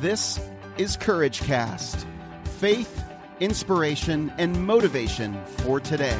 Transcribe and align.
This 0.00 0.38
is 0.76 0.98
Courage 0.98 1.40
Cast 1.40 2.06
faith, 2.58 3.02
inspiration, 3.40 4.30
and 4.36 4.66
motivation 4.66 5.42
for 5.46 5.80
today. 5.80 6.18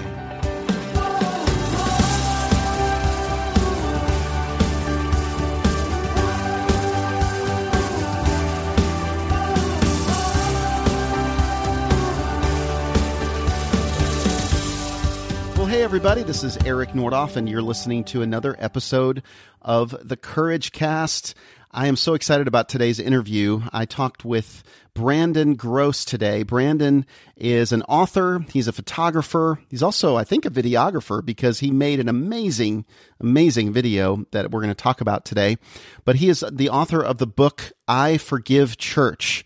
Well, 15.54 15.66
hey, 15.66 15.82
everybody, 15.82 16.22
this 16.22 16.42
is 16.42 16.56
Eric 16.64 16.90
Nordoff, 16.90 17.36
and 17.36 17.46
you're 17.46 17.60
listening 17.60 18.04
to 18.04 18.22
another 18.22 18.56
episode 18.58 19.22
of 19.60 19.94
the 20.02 20.16
Courage 20.16 20.72
Cast. 20.72 21.34
I 21.76 21.88
am 21.88 21.96
so 21.96 22.14
excited 22.14 22.48
about 22.48 22.70
today's 22.70 22.98
interview. 22.98 23.60
I 23.70 23.84
talked 23.84 24.24
with 24.24 24.64
Brandon 24.94 25.56
Gross 25.56 26.06
today. 26.06 26.42
Brandon 26.42 27.04
is 27.36 27.70
an 27.70 27.82
author, 27.82 28.46
he's 28.50 28.66
a 28.66 28.72
photographer, 28.72 29.60
he's 29.68 29.82
also, 29.82 30.16
I 30.16 30.24
think, 30.24 30.46
a 30.46 30.50
videographer 30.50 31.22
because 31.22 31.60
he 31.60 31.70
made 31.70 32.00
an 32.00 32.08
amazing, 32.08 32.86
amazing 33.20 33.74
video 33.74 34.24
that 34.30 34.50
we're 34.50 34.62
going 34.62 34.70
to 34.70 34.74
talk 34.74 35.02
about 35.02 35.26
today. 35.26 35.58
But 36.06 36.16
he 36.16 36.30
is 36.30 36.42
the 36.50 36.70
author 36.70 37.04
of 37.04 37.18
the 37.18 37.26
book 37.26 37.72
I 37.86 38.16
Forgive 38.16 38.78
Church. 38.78 39.44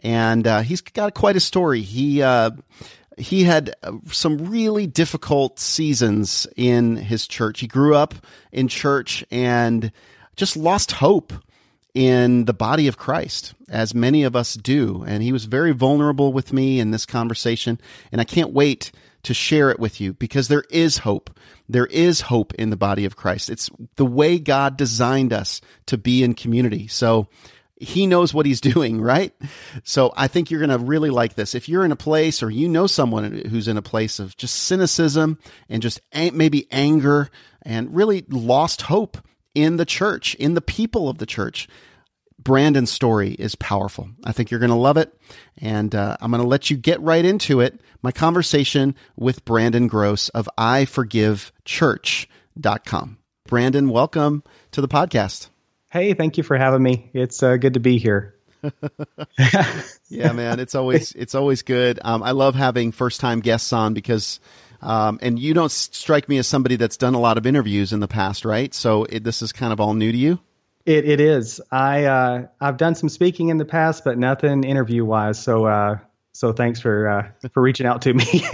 And 0.00 0.46
uh, 0.46 0.60
he's 0.60 0.82
got 0.82 1.14
quite 1.14 1.36
a 1.36 1.40
story. 1.40 1.80
He, 1.80 2.20
uh, 2.20 2.50
he 3.16 3.44
had 3.44 3.74
uh, 3.82 3.92
some 4.12 4.50
really 4.50 4.86
difficult 4.86 5.58
seasons 5.58 6.46
in 6.56 6.96
his 6.96 7.26
church. 7.26 7.60
He 7.60 7.66
grew 7.66 7.94
up 7.94 8.14
in 8.52 8.68
church 8.68 9.24
and 9.30 9.92
just 10.36 10.58
lost 10.58 10.92
hope 10.92 11.32
in 11.94 12.44
the 12.44 12.52
body 12.52 12.86
of 12.86 12.98
Christ, 12.98 13.54
as 13.68 13.94
many 13.94 14.22
of 14.24 14.36
us 14.36 14.54
do. 14.54 15.04
And 15.06 15.22
he 15.22 15.32
was 15.32 15.44
very 15.44 15.72
vulnerable 15.72 16.32
with 16.32 16.52
me 16.52 16.80
in 16.80 16.90
this 16.90 17.06
conversation. 17.06 17.80
And 18.12 18.20
I 18.20 18.24
can't 18.24 18.52
wait 18.52 18.92
to 19.22 19.34
share 19.34 19.70
it 19.70 19.78
with 19.78 20.00
you 20.00 20.14
because 20.14 20.48
there 20.48 20.64
is 20.70 20.98
hope. 20.98 21.30
There 21.68 21.86
is 21.86 22.22
hope 22.22 22.54
in 22.54 22.70
the 22.70 22.76
body 22.76 23.04
of 23.04 23.16
Christ. 23.16 23.50
It's 23.50 23.70
the 23.96 24.06
way 24.06 24.38
God 24.38 24.76
designed 24.76 25.32
us 25.32 25.60
to 25.86 25.98
be 25.98 26.22
in 26.22 26.34
community. 26.34 26.86
So 26.88 27.28
he 27.76 28.06
knows 28.06 28.32
what 28.32 28.46
he's 28.46 28.60
doing, 28.72 29.00
right? 29.00 29.34
So 29.84 30.12
I 30.16 30.28
think 30.28 30.50
you're 30.50 30.64
going 30.64 30.78
to 30.78 30.84
really 30.84 31.10
like 31.10 31.34
this. 31.34 31.54
If 31.54 31.68
you're 31.68 31.84
in 31.84 31.92
a 31.92 31.96
place 31.96 32.42
or 32.42 32.50
you 32.50 32.68
know 32.68 32.86
someone 32.86 33.32
who's 33.48 33.68
in 33.68 33.76
a 33.76 33.82
place 33.82 34.18
of 34.18 34.36
just 34.36 34.54
cynicism 34.54 35.38
and 35.68 35.82
just 35.82 36.00
maybe 36.14 36.66
anger 36.70 37.30
and 37.62 37.94
really 37.94 38.24
lost 38.28 38.82
hope 38.82 39.18
in 39.54 39.76
the 39.76 39.84
church, 39.84 40.34
in 40.36 40.54
the 40.54 40.60
people 40.60 41.08
of 41.08 41.18
the 41.18 41.26
church, 41.26 41.66
Brandon's 42.38 42.90
story 42.90 43.32
is 43.32 43.54
powerful. 43.54 44.08
I 44.24 44.32
think 44.32 44.50
you're 44.50 44.60
going 44.60 44.70
to 44.70 44.76
love 44.76 44.96
it. 44.96 45.14
And 45.58 45.94
uh, 45.94 46.16
I'm 46.20 46.30
going 46.30 46.42
to 46.42 46.48
let 46.48 46.70
you 46.70 46.76
get 46.76 47.00
right 47.00 47.24
into 47.24 47.60
it. 47.60 47.80
My 48.02 48.12
conversation 48.12 48.94
with 49.16 49.44
Brandon 49.44 49.88
Gross 49.88 50.28
of 50.30 50.48
iforgivechurch.com. 50.58 53.18
Brandon, 53.46 53.90
welcome 53.90 54.42
to 54.72 54.80
the 54.80 54.88
podcast. 54.88 55.50
Hey, 55.90 56.14
thank 56.14 56.38
you 56.38 56.44
for 56.44 56.56
having 56.56 56.82
me. 56.82 57.10
It's 57.12 57.42
uh, 57.42 57.56
good 57.56 57.74
to 57.74 57.80
be 57.80 57.98
here. 57.98 58.36
yeah, 60.08 60.32
man, 60.32 60.60
it's 60.60 60.74
always 60.74 61.12
it's 61.12 61.34
always 61.34 61.62
good. 61.62 61.98
Um, 62.04 62.22
I 62.22 62.32
love 62.32 62.54
having 62.54 62.92
first 62.92 63.20
time 63.20 63.40
guests 63.40 63.72
on 63.72 63.94
because, 63.94 64.38
um, 64.82 65.18
and 65.22 65.38
you 65.38 65.54
don't 65.54 65.70
strike 65.70 66.28
me 66.28 66.38
as 66.38 66.46
somebody 66.46 66.76
that's 66.76 66.96
done 66.96 67.14
a 67.14 67.20
lot 67.20 67.38
of 67.38 67.46
interviews 67.46 67.92
in 67.92 68.00
the 68.00 68.08
past, 68.08 68.44
right? 68.44 68.72
So 68.74 69.04
it, 69.04 69.24
this 69.24 69.42
is 69.42 69.52
kind 69.52 69.72
of 69.72 69.80
all 69.80 69.94
new 69.94 70.12
to 70.12 70.18
you. 70.18 70.40
It 70.86 71.04
it 71.06 71.20
is. 71.20 71.60
I 71.70 72.04
uh, 72.04 72.46
I've 72.60 72.78
done 72.78 72.94
some 72.94 73.08
speaking 73.08 73.48
in 73.48 73.58
the 73.58 73.66
past, 73.66 74.02
but 74.04 74.18
nothing 74.18 74.64
interview 74.64 75.04
wise. 75.04 75.38
So 75.38 75.66
uh, 75.66 75.98
so 76.32 76.52
thanks 76.52 76.80
for 76.80 77.08
uh, 77.08 77.48
for 77.52 77.62
reaching 77.62 77.86
out 77.86 78.02
to 78.02 78.14
me. 78.14 78.24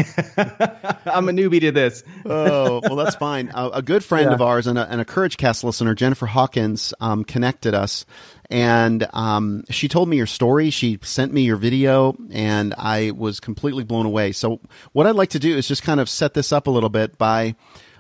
I'm 1.07 1.29
a 1.29 1.33
newbie 1.33 1.61
to 1.61 1.73
this. 1.73 2.03
oh 2.25 2.81
well, 2.83 2.97
that's 2.97 3.17
fine. 3.17 3.51
Uh, 3.55 3.71
a 3.75 3.83
good 3.83 4.03
friend 4.03 4.29
yeah. 4.29 4.35
of 4.35 4.43
ours 4.43 4.67
and 4.67 4.79
a, 4.79 4.91
and 4.91 5.01
a 5.01 5.05
Courage 5.05 5.37
Cast 5.37 5.63
listener, 5.63 5.95
Jennifer 5.95 6.27
Hawkins, 6.27 6.95
um, 7.01 7.25
connected 7.25 7.75
us, 7.75 8.07
and 8.51 9.07
um, 9.13 9.65
she 9.71 9.89
told 9.89 10.09
me 10.09 10.17
your 10.17 10.27
story. 10.27 10.71
She 10.71 10.99
sent 11.03 11.33
me 11.33 11.43
your 11.43 11.57
video, 11.57 12.17
and 12.31 12.75
I 12.79 13.11
was 13.11 13.41
completely 13.41 13.85
blown 13.85 14.07
away. 14.07 14.33
So 14.33 14.61
what 14.93 15.07
I'd 15.07 15.17
like 15.17 15.31
to 15.31 15.39
do 15.39 15.57
is 15.57 15.69
just 15.69 15.83
kind 15.83 16.01
of 16.01 16.09
set 16.09 16.35
this 16.35 16.53
up 16.53 16.67
a 16.67 16.71
little 16.71 16.89
bit 16.89 17.19
by, 17.19 17.57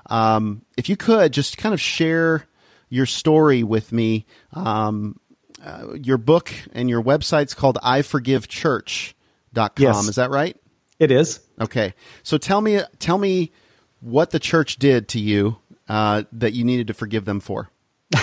um, 0.06 0.62
if 0.77 0.89
you 0.89 0.97
could, 0.97 1.33
just 1.33 1.59
kind 1.59 1.75
of 1.75 1.81
share 1.81 2.47
your 2.89 3.06
story 3.06 3.62
with 3.62 3.93
me. 3.93 4.27
Um, 4.53 5.21
uh, 5.65 5.95
your 5.95 6.19
book 6.19 6.53
and 6.72 6.89
your 6.89 7.03
website's 7.03 7.55
called 7.55 7.78
iforgivechurch.com. 9.56 9.83
Yes. 9.83 10.09
Is 10.09 10.17
that 10.17 10.31
right? 10.31 10.56
It 10.99 11.11
is. 11.11 11.41
Okay. 11.61 11.94
So 12.22 12.39
tell 12.39 12.61
me, 12.61 12.81
tell 12.99 13.19
me 13.19 13.53
what 14.00 14.31
the 14.31 14.39
church 14.39 14.77
did 14.77 15.09
to 15.09 15.21
you 15.21 15.56
uh, 15.89 16.25
that 16.33 16.53
you 16.53 16.65
needed 16.65 16.89
to 16.89 16.94
forgive 16.94 17.25
them 17.25 17.41
for. 17.41 17.71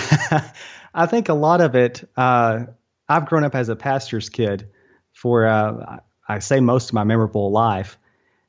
I 0.94 1.06
think 1.06 1.28
a 1.28 1.34
lot 1.34 1.60
of 1.60 1.74
it, 1.74 2.08
uh, 2.16 2.64
I've 3.08 3.26
grown 3.26 3.44
up 3.44 3.54
as 3.54 3.68
a 3.68 3.76
pastor's 3.76 4.28
kid 4.28 4.68
for, 5.12 5.46
uh, 5.46 5.98
I 6.28 6.38
say 6.38 6.60
most 6.60 6.90
of 6.90 6.94
my 6.94 7.04
memorable 7.04 7.50
life. 7.50 7.98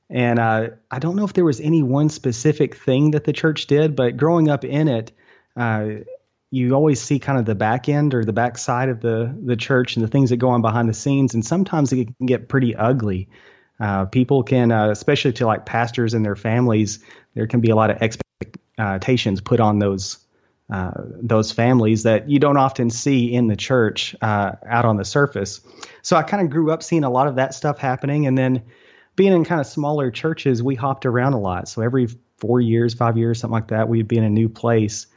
And 0.09 0.39
uh, 0.39 0.67
I 0.89 0.99
don't 0.99 1.15
know 1.15 1.25
if 1.25 1.33
there 1.33 1.45
was 1.45 1.59
any 1.59 1.81
one 1.81 2.09
specific 2.09 2.75
thing 2.75 3.11
that 3.11 3.23
the 3.23 3.33
church 3.33 3.65
did, 3.65 3.95
but 3.95 4.17
growing 4.17 4.49
up 4.49 4.63
in 4.63 4.87
it, 4.87 5.11
uh, 5.55 5.87
you 6.55 6.73
always 6.73 7.01
see 7.01 7.19
kind 7.19 7.37
of 7.37 7.43
the 7.43 7.53
back 7.53 7.89
end 7.89 8.13
or 8.13 8.23
the 8.23 8.31
back 8.31 8.57
side 8.57 8.87
of 8.87 9.01
the 9.01 9.35
the 9.43 9.57
church 9.57 9.97
and 9.97 10.05
the 10.05 10.07
things 10.07 10.29
that 10.29 10.37
go 10.37 10.49
on 10.49 10.61
behind 10.61 10.87
the 10.87 10.93
scenes, 10.93 11.33
and 11.33 11.45
sometimes 11.45 11.91
it 11.91 12.05
can 12.17 12.25
get 12.25 12.47
pretty 12.47 12.73
ugly. 12.73 13.27
Uh, 13.77 14.05
people 14.05 14.41
can, 14.41 14.71
uh, 14.71 14.89
especially 14.89 15.33
to 15.33 15.45
like 15.45 15.65
pastors 15.65 16.13
and 16.13 16.23
their 16.23 16.37
families, 16.37 17.03
there 17.33 17.45
can 17.45 17.59
be 17.59 17.71
a 17.71 17.75
lot 17.75 17.89
of 17.89 17.97
expectations 18.01 19.41
put 19.41 19.59
on 19.59 19.79
those 19.79 20.17
uh, 20.71 20.91
those 21.21 21.51
families 21.51 22.03
that 22.03 22.29
you 22.29 22.39
don't 22.39 22.55
often 22.55 22.89
see 22.89 23.33
in 23.33 23.47
the 23.47 23.57
church 23.57 24.15
uh, 24.21 24.53
out 24.65 24.85
on 24.85 24.95
the 24.95 25.03
surface. 25.03 25.59
So 26.03 26.15
I 26.15 26.23
kind 26.23 26.41
of 26.41 26.49
grew 26.49 26.71
up 26.71 26.83
seeing 26.83 27.03
a 27.03 27.09
lot 27.09 27.27
of 27.27 27.35
that 27.35 27.53
stuff 27.53 27.79
happening, 27.79 28.27
and 28.27 28.37
then 28.37 28.63
being 29.17 29.33
in 29.33 29.43
kind 29.43 29.59
of 29.59 29.67
smaller 29.67 30.09
churches, 30.09 30.63
we 30.63 30.75
hopped 30.75 31.05
around 31.05 31.33
a 31.33 31.39
lot. 31.39 31.67
So 31.67 31.81
every 31.81 32.07
four 32.37 32.61
years, 32.61 32.93
five 32.93 33.17
years, 33.17 33.41
something 33.41 33.53
like 33.53 33.67
that, 33.67 33.89
we'd 33.89 34.07
be 34.07 34.17
in 34.17 34.23
a 34.23 34.29
new 34.29 34.47
place 34.47 35.07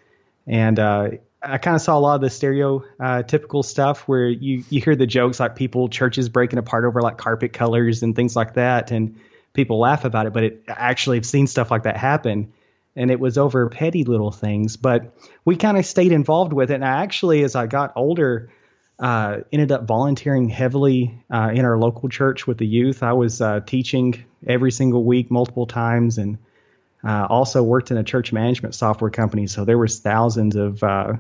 and 0.49 0.79
uh, 0.79 1.11
I 1.43 1.59
kind 1.59 1.77
of 1.77 1.81
saw 1.81 1.97
a 1.97 2.01
lot 2.01 2.17
of 2.17 2.21
the 2.21 2.29
stereotypical 2.29 3.65
stuff 3.65 4.09
where 4.09 4.29
you 4.29 4.65
you 4.71 4.81
hear 4.81 4.97
the 4.97 5.07
jokes 5.07 5.39
like 5.39 5.55
people 5.55 5.89
churches 5.89 6.29
breaking 6.29 6.59
apart 6.59 6.85
over 6.85 7.01
like 7.01 7.17
carpet 7.17 7.53
colors 7.53 8.03
and 8.03 8.17
things 8.17 8.35
like 8.35 8.55
that, 8.55 8.91
and 8.91 9.21
people 9.53 9.79
laugh 9.79 10.05
about 10.05 10.27
it. 10.27 10.33
But 10.33 10.45
it 10.45 10.65
actually 10.69 11.19
have 11.19 11.27
seen 11.27 11.47
stuff 11.47 11.71
like 11.71 11.85
that 11.85 11.97
happen, 11.97 12.53
and 12.97 13.11
it 13.11 13.21
was 13.21 13.39
over 13.39 13.69
petty 13.69 14.05
little 14.05 14.33
things. 14.33 14.77
But 14.77 15.15
we 15.45 15.57
kind 15.57 15.79
of 15.79 15.87
stayed 15.87 16.13
involved 16.13 16.53
with 16.53 16.71
it. 16.71 16.75
And 16.75 16.85
I 16.85 17.03
actually, 17.03 17.45
as 17.45 17.55
I 17.55 17.67
got 17.67 17.93
older, 17.95 18.51
uh, 18.99 19.39
ended 19.53 19.71
up 19.71 19.87
volunteering 19.87 20.49
heavily 20.49 21.23
uh, 21.31 21.53
in 21.55 21.65
our 21.65 21.79
local 21.79 22.09
church 22.09 22.49
with 22.49 22.59
the 22.59 22.67
youth. 22.67 23.05
I 23.05 23.13
was 23.13 23.41
uh, 23.41 23.61
teaching 23.61 24.25
every 24.47 24.73
single 24.73 25.05
week, 25.05 25.31
multiple 25.31 25.67
times, 25.67 26.19
and 26.19 26.39
uh, 27.05 27.27
also 27.29 27.63
worked 27.63 27.91
in 27.91 27.97
a 27.97 28.05
church 28.05 28.33
management 28.33 28.75
software 28.75 29.11
company, 29.11 29.47
so 29.47 29.65
there 29.65 29.79
was 29.79 30.01
thousands 30.01 30.57
of 30.57 30.83
uh, 30.83 31.15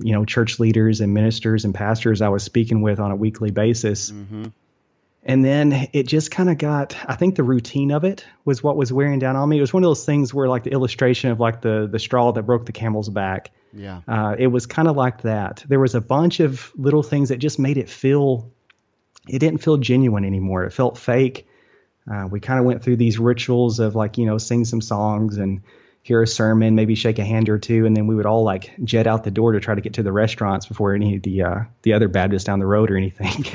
you 0.00 0.12
know 0.12 0.24
church 0.24 0.58
leaders 0.58 1.00
and 1.00 1.12
ministers 1.12 1.64
and 1.64 1.74
pastors 1.74 2.22
I 2.22 2.28
was 2.28 2.42
speaking 2.42 2.82
with 2.82 3.00
on 3.00 3.10
a 3.10 3.16
weekly 3.16 3.50
basis. 3.50 4.10
Mm-hmm. 4.10 4.46
And 5.26 5.42
then 5.42 5.88
it 5.94 6.06
just 6.06 6.30
kind 6.30 6.50
of 6.50 6.58
got. 6.58 6.96
I 7.06 7.16
think 7.16 7.34
the 7.34 7.42
routine 7.42 7.90
of 7.92 8.04
it 8.04 8.26
was 8.44 8.62
what 8.62 8.76
was 8.76 8.92
wearing 8.92 9.18
down 9.18 9.36
on 9.36 9.48
me. 9.48 9.56
It 9.56 9.62
was 9.62 9.72
one 9.72 9.82
of 9.82 9.88
those 9.88 10.04
things 10.04 10.34
where, 10.34 10.48
like 10.48 10.64
the 10.64 10.70
illustration 10.70 11.30
of 11.30 11.40
like 11.40 11.62
the 11.62 11.88
the 11.90 11.98
straw 11.98 12.30
that 12.32 12.42
broke 12.42 12.66
the 12.66 12.72
camel's 12.72 13.08
back. 13.08 13.50
Yeah. 13.72 14.02
Uh, 14.06 14.36
it 14.38 14.48
was 14.48 14.66
kind 14.66 14.86
of 14.86 14.96
like 14.96 15.22
that. 15.22 15.64
There 15.66 15.80
was 15.80 15.94
a 15.94 16.00
bunch 16.00 16.40
of 16.40 16.70
little 16.76 17.02
things 17.02 17.30
that 17.30 17.38
just 17.38 17.58
made 17.58 17.78
it 17.78 17.88
feel. 17.88 18.50
It 19.26 19.38
didn't 19.38 19.58
feel 19.58 19.78
genuine 19.78 20.26
anymore. 20.26 20.64
It 20.64 20.72
felt 20.72 20.98
fake 20.98 21.48
uh, 22.10 22.26
we 22.30 22.40
kind 22.40 22.60
of 22.60 22.66
went 22.66 22.82
through 22.82 22.96
these 22.96 23.18
rituals 23.18 23.80
of 23.80 23.94
like, 23.94 24.18
you 24.18 24.26
know, 24.26 24.38
sing 24.38 24.64
some 24.64 24.80
songs 24.80 25.38
and 25.38 25.62
hear 26.04 26.22
a 26.22 26.26
sermon, 26.26 26.74
maybe 26.74 26.94
shake 26.94 27.18
a 27.18 27.24
hand 27.24 27.48
or 27.48 27.58
two, 27.58 27.86
and 27.86 27.96
then 27.96 28.06
we 28.06 28.14
would 28.14 28.26
all 28.26 28.44
like 28.44 28.74
jet 28.84 29.06
out 29.06 29.24
the 29.24 29.30
door 29.30 29.52
to 29.52 29.60
try 29.60 29.74
to 29.74 29.80
get 29.80 29.94
to 29.94 30.02
the 30.02 30.12
restaurants 30.12 30.66
before 30.66 30.94
any 30.94 31.16
of 31.16 31.22
the 31.22 31.42
uh, 31.42 31.60
the 31.82 31.94
other 31.94 32.08
Baptists 32.08 32.44
down 32.44 32.58
the 32.58 32.66
road 32.66 32.90
or 32.90 32.96
anything. 32.98 33.46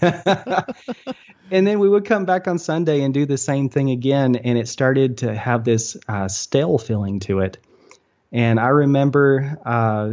and 1.50 1.64
then 1.64 1.78
we 1.78 1.88
would 1.88 2.04
come 2.04 2.24
back 2.24 2.48
on 2.48 2.58
Sunday 2.58 3.02
and 3.02 3.14
do 3.14 3.24
the 3.24 3.38
same 3.38 3.68
thing 3.68 3.90
again, 3.90 4.34
and 4.34 4.58
it 4.58 4.66
started 4.66 5.18
to 5.18 5.32
have 5.32 5.62
this 5.62 5.96
uh, 6.08 6.26
stale 6.26 6.76
feeling 6.76 7.20
to 7.20 7.38
it. 7.38 7.58
And 8.32 8.58
I 8.58 8.68
remember 8.68 9.58
uh, 9.64 10.12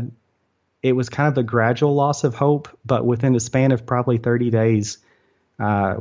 it 0.83 0.93
was 0.93 1.09
kind 1.09 1.31
of 1.31 1.37
a 1.39 1.43
gradual 1.43 1.95
loss 1.95 2.23
of 2.23 2.35
hope, 2.35 2.69
but 2.85 3.03
within 3.03 3.33
the 3.33 3.39
span 3.39 3.71
of 3.71 3.87
probably 3.87 4.19
30 4.19 4.51
days, 4.51 4.99
uh, 5.59 5.95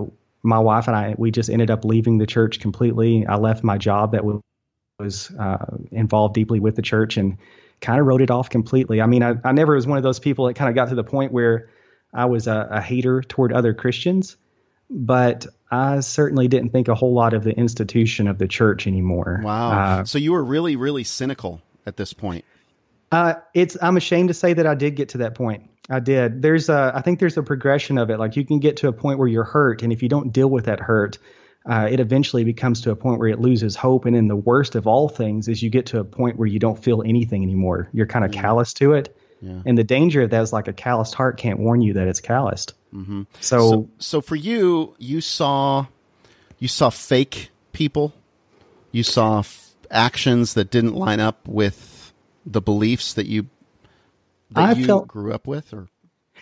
my 0.49 0.59
wife 0.59 0.89
and 0.89 0.97
I, 0.97 1.15
we 1.17 1.31
just 1.31 1.50
ended 1.50 1.71
up 1.71 1.85
leaving 1.85 2.19
the 2.19 2.27
church 2.27 2.59
completely. 2.61 3.27
I 3.27 3.37
left 3.37 3.62
my 3.62 3.79
job 3.79 4.12
that 4.12 4.25
was 4.25 5.31
uh, 5.39 5.77
involved 5.93 6.35
deeply 6.35 6.59
with 6.59 6.75
the 6.75 6.83
church 6.83 7.17
and 7.17 7.39
kind 7.81 8.00
of 8.00 8.06
wrote 8.06 8.23
it 8.23 8.31
off 8.31 8.50
completely. 8.50 9.00
I 9.00 9.06
mean, 9.06 9.23
I, 9.23 9.35
I 9.45 9.53
never 9.53 9.75
was 9.75 9.87
one 9.87 9.99
of 9.99 10.03
those 10.03 10.19
people 10.19 10.47
that 10.47 10.55
kind 10.55 10.69
of 10.69 10.75
got 10.75 10.89
to 10.89 10.95
the 10.95 11.05
point 11.05 11.33
where 11.33 11.69
I 12.12 12.25
was 12.25 12.47
a, 12.47 12.69
a 12.71 12.81
hater 12.81 13.23
toward 13.23 13.53
other 13.53 13.75
Christians, 13.75 14.37
but 14.91 15.47
I 15.71 16.00
certainly 16.00 16.49
didn't 16.49 16.71
think 16.71 16.89
a 16.89 16.95
whole 16.95 17.12
lot 17.12 17.35
of 17.35 17.45
the 17.45 17.53
institution 17.56 18.27
of 18.27 18.39
the 18.39 18.49
church 18.49 18.87
anymore. 18.87 19.41
Wow. 19.45 19.71
Uh, 19.71 20.05
so 20.05 20.19
you 20.19 20.33
were 20.33 20.43
really, 20.43 20.77
really 20.77 21.05
cynical 21.05 21.61
at 21.87 21.97
this 21.97 22.12
point. 22.12 22.45
Uh, 23.10 23.34
it's 23.55 23.76
I'm 23.81 23.96
ashamed 23.96 24.28
to 24.28 24.34
say 24.34 24.52
that 24.52 24.66
I 24.66 24.75
did 24.75 24.96
get 24.96 25.10
to 25.10 25.19
that 25.19 25.34
point. 25.34 25.70
I 25.90 26.00
did. 26.00 26.43
There's 26.43 26.69
a 26.69 26.93
I 26.94 27.00
think 27.00 27.19
there's 27.19 27.37
a 27.37 27.43
progression 27.43 27.99
of 27.99 28.10
it. 28.10 28.19
Like 28.19 28.37
you 28.37 28.44
can 28.44 28.58
get 28.58 28.78
to 28.78 28.88
a 28.88 28.93
point 28.93 29.19
where 29.19 29.28
you're 29.28 29.44
hurt, 29.44 29.82
and 29.82 29.93
if 29.93 30.02
you 30.02 30.08
don't 30.08 30.32
deal 30.32 30.49
with 30.49 30.66
that 30.66 30.81
hurt, 30.81 31.19
uh, 31.69 31.88
it 31.90 32.00
eventually 32.00 32.44
becomes 32.44 32.82
to 32.82 32.90
a 32.90 32.96
point 32.96 33.19
where 33.19 33.28
it 33.28 33.40
loses 33.40 33.76
hope. 33.76 34.05
And 34.05 34.16
in 34.16 34.28
the 34.28 34.37
worst 34.37 34.75
of 34.75 34.87
all 34.87 35.08
things 35.08 35.49
is 35.49 35.62
you 35.62 35.70
get 35.70 35.87
to 35.87 36.00
a 36.00 36.05
point 36.05 36.37
where 36.37 36.49
you 36.49 36.58
don't 36.58 36.82
feel 36.82 37.02
anything 37.02 37.43
anymore. 37.43 37.88
You're 37.93 38.06
kind 38.06 38.25
of 38.25 38.34
yeah. 38.34 38.40
callous 38.40 38.72
to 38.75 38.94
it. 38.94 39.16
Yeah. 39.40 39.62
And 39.64 39.78
the 39.78 39.84
danger 39.84 40.22
of 40.22 40.31
that 40.31 40.43
is 40.43 40.52
like 40.52 40.66
a 40.69 40.72
calloused 40.72 41.14
heart 41.14 41.37
can't 41.37 41.61
warn 41.61 41.81
you 41.81 41.94
that 41.94 42.08
it's 42.08 42.20
calloused. 42.20 42.75
Mm-hmm. 42.93 43.22
So, 43.40 43.58
so, 43.58 43.88
so 43.99 44.20
for 44.20 44.34
you, 44.34 44.94
you 44.99 45.20
saw, 45.20 45.87
you 46.58 46.69
saw 46.69 46.90
fake 46.90 47.50
people. 47.72 48.12
You 48.90 49.02
saw 49.02 49.40
f- 49.40 49.70
actions 49.90 50.54
that 50.54 50.70
didn't 50.70 50.94
line 50.94 51.20
up 51.20 51.46
with 51.46 51.98
the 52.50 52.61
beliefs 52.61 53.15
that 53.15 53.27
you 53.27 53.47
that 54.50 54.65
I 54.65 54.73
you 54.73 54.87
felt, 54.87 55.09
grew 55.09 55.33
up 55.33 55.47
with, 55.47 55.73
or 55.73 55.89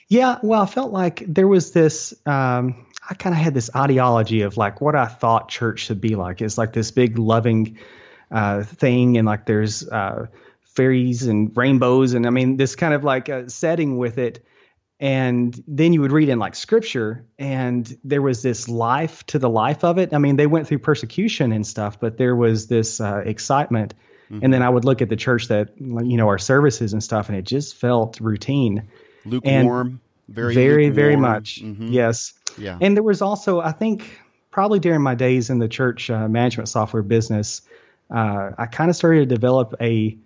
yeah, 0.09 0.39
well, 0.43 0.63
I 0.63 0.67
felt 0.67 0.93
like 0.93 1.25
there 1.27 1.49
was 1.49 1.73
this. 1.73 2.15
Um, 2.25 2.87
I 3.09 3.15
kind 3.15 3.35
of 3.35 3.41
had 3.41 3.55
this 3.55 3.71
ideology 3.75 4.43
of 4.43 4.57
like 4.57 4.81
what 4.81 4.95
I 4.95 5.07
thought 5.07 5.49
church 5.49 5.81
should 5.81 6.01
be 6.01 6.15
like. 6.15 6.41
It's 6.41 6.59
like 6.59 6.73
this 6.73 6.91
big 6.91 7.19
loving 7.19 7.79
uh, 8.31 8.63
thing, 8.63 9.19
and 9.19 9.27
like 9.27 9.47
there's 9.47 9.89
uh, 9.89 10.27
fairies 10.63 11.27
and 11.27 11.57
rainbows, 11.57 12.15
and 12.15 12.27
I 12.27 12.31
mean 12.31 12.57
this 12.57 12.77
kind 12.77 12.95
of 12.95 13.05
like 13.05 13.29
a 13.29 13.51
setting 13.51 13.99
with 13.99 14.19
it. 14.19 14.45
And 14.99 15.63
then 15.69 15.93
you 15.93 16.01
would 16.01 16.13
read 16.13 16.31
in 16.31 16.39
like 16.39 16.55
scripture, 16.55 17.27
and 17.39 17.99
there 18.03 18.23
was 18.23 18.41
this 18.43 18.67
life 18.67 19.27
to 19.27 19.39
the 19.39 19.51
life 19.51 19.85
of 19.85 19.99
it. 19.99 20.15
I 20.15 20.19
mean, 20.19 20.37
they 20.37 20.47
went 20.47 20.69
through 20.69 20.79
persecution 20.79 21.53
and 21.53 21.67
stuff, 21.67 22.01
but 22.01 22.17
there 22.17 22.35
was 22.35 22.67
this 22.67 22.99
uh, 22.99 23.23
excitement 23.27 23.93
Mm-hmm. 24.31 24.45
And 24.45 24.53
then 24.53 24.63
I 24.63 24.69
would 24.69 24.85
look 24.85 25.03
at 25.03 25.09
the 25.09 25.17
church 25.17 25.49
that 25.49 25.71
you 25.79 26.17
know 26.17 26.29
our 26.29 26.39
services 26.39 26.93
and 26.93 27.03
stuff, 27.03 27.29
and 27.29 27.39
it 27.39 27.43
just 27.43 27.77
felt 27.77 28.21
routine, 28.21 28.89
lukewarm, 29.25 29.87
and 29.87 30.01
very, 30.29 30.55
very, 30.55 30.87
lukewarm. 30.87 30.95
very 30.95 31.17
much. 31.17 31.63
Mm-hmm. 31.63 31.89
Yes. 31.89 32.35
Yeah. 32.59 32.79
And 32.81 32.97
there 32.97 33.05
was 33.05 33.23
also, 33.23 33.61
I 33.61 33.73
think, 33.73 34.19
probably 34.51 34.81
during 34.81 35.03
my 35.03 35.15
days 35.15 35.51
in 35.51 35.59
the 35.59 35.69
church 35.69 36.11
uh, 36.11 36.27
management 36.29 36.69
software 36.69 37.03
business, 37.03 37.63
uh, 38.11 38.51
I 38.57 38.67
kind 38.67 38.91
of 38.91 38.97
started 38.97 39.29
to 39.29 39.35
develop 39.35 39.75
a 39.81 40.17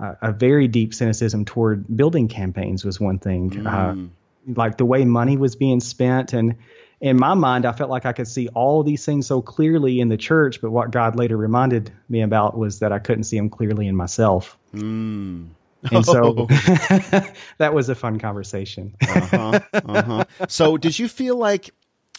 uh, 0.00 0.14
a 0.22 0.32
very 0.32 0.68
deep 0.68 0.94
cynicism 0.94 1.44
toward 1.44 1.84
building 1.94 2.28
campaigns 2.28 2.84
was 2.84 3.00
one 3.00 3.18
thing. 3.18 3.50
Mm. 3.50 3.66
Uh, 3.66 4.08
like 4.54 4.78
the 4.78 4.84
way 4.84 5.04
money 5.04 5.36
was 5.36 5.56
being 5.56 5.80
spent 5.80 6.32
and 6.32 6.56
in 7.00 7.16
my 7.16 7.34
mind, 7.34 7.64
I 7.64 7.72
felt 7.72 7.90
like 7.90 8.06
I 8.06 8.12
could 8.12 8.26
see 8.26 8.48
all 8.48 8.82
these 8.82 9.04
things 9.04 9.26
so 9.26 9.40
clearly 9.40 10.00
in 10.00 10.08
the 10.08 10.16
church, 10.16 10.60
but 10.60 10.70
what 10.70 10.90
God 10.90 11.16
later 11.16 11.36
reminded 11.36 11.92
me 12.08 12.22
about 12.22 12.58
was 12.58 12.80
that 12.80 12.92
I 12.92 12.98
couldn't 12.98 13.24
see 13.24 13.36
them 13.36 13.50
clearly 13.50 13.86
in 13.86 13.94
myself. 13.94 14.58
Mm. 14.74 15.48
And 15.92 16.04
so 16.04 16.46
that 17.58 17.72
was 17.72 17.88
a 17.88 17.94
fun 17.94 18.18
conversation. 18.18 18.96
uh-huh, 19.00 19.60
uh-huh. 19.72 20.24
So, 20.48 20.76
did 20.76 20.98
you 20.98 21.08
feel 21.08 21.36
like 21.36 21.70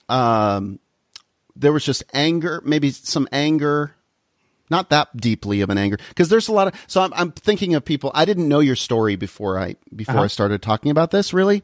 um, 0.07 0.79
there 1.57 1.73
was 1.73 1.83
just 1.83 2.03
anger, 2.13 2.61
maybe 2.63 2.91
some 2.91 3.27
anger 3.33 3.95
not 4.69 4.89
that 4.89 5.15
deeply 5.17 5.61
of 5.61 5.69
an 5.69 5.77
anger 5.77 5.97
because 6.09 6.29
there's 6.29 6.47
a 6.47 6.51
lot 6.51 6.67
of 6.67 6.73
so 6.87 7.01
I'm, 7.01 7.13
I'm, 7.13 7.31
thinking 7.31 7.75
of 7.75 7.85
people 7.85 8.11
i 8.13 8.25
didn't 8.25 8.47
know 8.47 8.59
your 8.59 8.75
story 8.75 9.15
before 9.15 9.59
i 9.59 9.75
before 9.95 10.15
uh-huh. 10.15 10.23
i 10.23 10.27
started 10.27 10.61
talking 10.61 10.91
about 10.91 11.11
this 11.11 11.33
really 11.33 11.63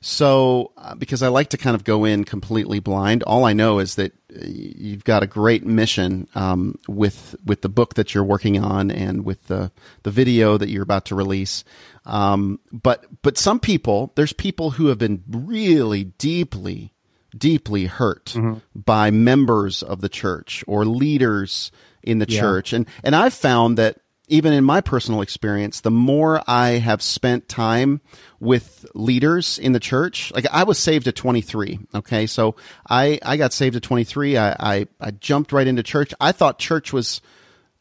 so 0.00 0.72
uh, 0.76 0.94
because 0.94 1.22
i 1.22 1.28
like 1.28 1.50
to 1.50 1.58
kind 1.58 1.74
of 1.74 1.84
go 1.84 2.04
in 2.04 2.24
completely 2.24 2.80
blind 2.80 3.22
all 3.22 3.44
i 3.44 3.52
know 3.52 3.78
is 3.78 3.94
that 3.96 4.12
uh, 4.34 4.44
you've 4.44 5.04
got 5.04 5.22
a 5.22 5.26
great 5.26 5.64
mission 5.64 6.28
um, 6.34 6.78
with 6.88 7.36
with 7.44 7.62
the 7.62 7.68
book 7.68 7.94
that 7.94 8.14
you're 8.14 8.24
working 8.24 8.62
on 8.62 8.90
and 8.90 9.24
with 9.24 9.46
the 9.46 9.70
the 10.02 10.10
video 10.10 10.58
that 10.58 10.68
you're 10.68 10.82
about 10.82 11.06
to 11.06 11.14
release 11.14 11.64
um, 12.06 12.60
but 12.72 13.06
but 13.22 13.38
some 13.38 13.60
people 13.60 14.12
there's 14.14 14.32
people 14.32 14.72
who 14.72 14.86
have 14.86 14.98
been 14.98 15.22
really 15.28 16.04
deeply 16.04 16.92
deeply 17.36 17.86
hurt 17.86 18.26
mm-hmm. 18.26 18.58
by 18.74 19.10
members 19.10 19.82
of 19.82 20.00
the 20.00 20.08
church 20.08 20.64
or 20.66 20.84
leaders 20.84 21.70
in 22.04 22.18
the 22.18 22.26
yeah. 22.28 22.40
church. 22.40 22.72
And, 22.72 22.86
and 23.02 23.16
I've 23.16 23.34
found 23.34 23.78
that 23.78 23.98
even 24.28 24.52
in 24.52 24.64
my 24.64 24.80
personal 24.80 25.20
experience, 25.20 25.80
the 25.80 25.90
more 25.90 26.42
I 26.46 26.70
have 26.70 27.02
spent 27.02 27.48
time 27.48 28.00
with 28.40 28.86
leaders 28.94 29.58
in 29.58 29.72
the 29.72 29.80
church, 29.80 30.32
like 30.34 30.46
I 30.50 30.64
was 30.64 30.78
saved 30.78 31.06
at 31.08 31.16
23. 31.16 31.80
Okay. 31.94 32.26
So 32.26 32.56
I, 32.88 33.18
I 33.22 33.36
got 33.36 33.52
saved 33.52 33.76
at 33.76 33.82
23. 33.82 34.38
I, 34.38 34.52
I, 34.58 34.86
I 35.00 35.10
jumped 35.10 35.52
right 35.52 35.66
into 35.66 35.82
church. 35.82 36.14
I 36.20 36.32
thought 36.32 36.58
church 36.58 36.92
was 36.92 37.20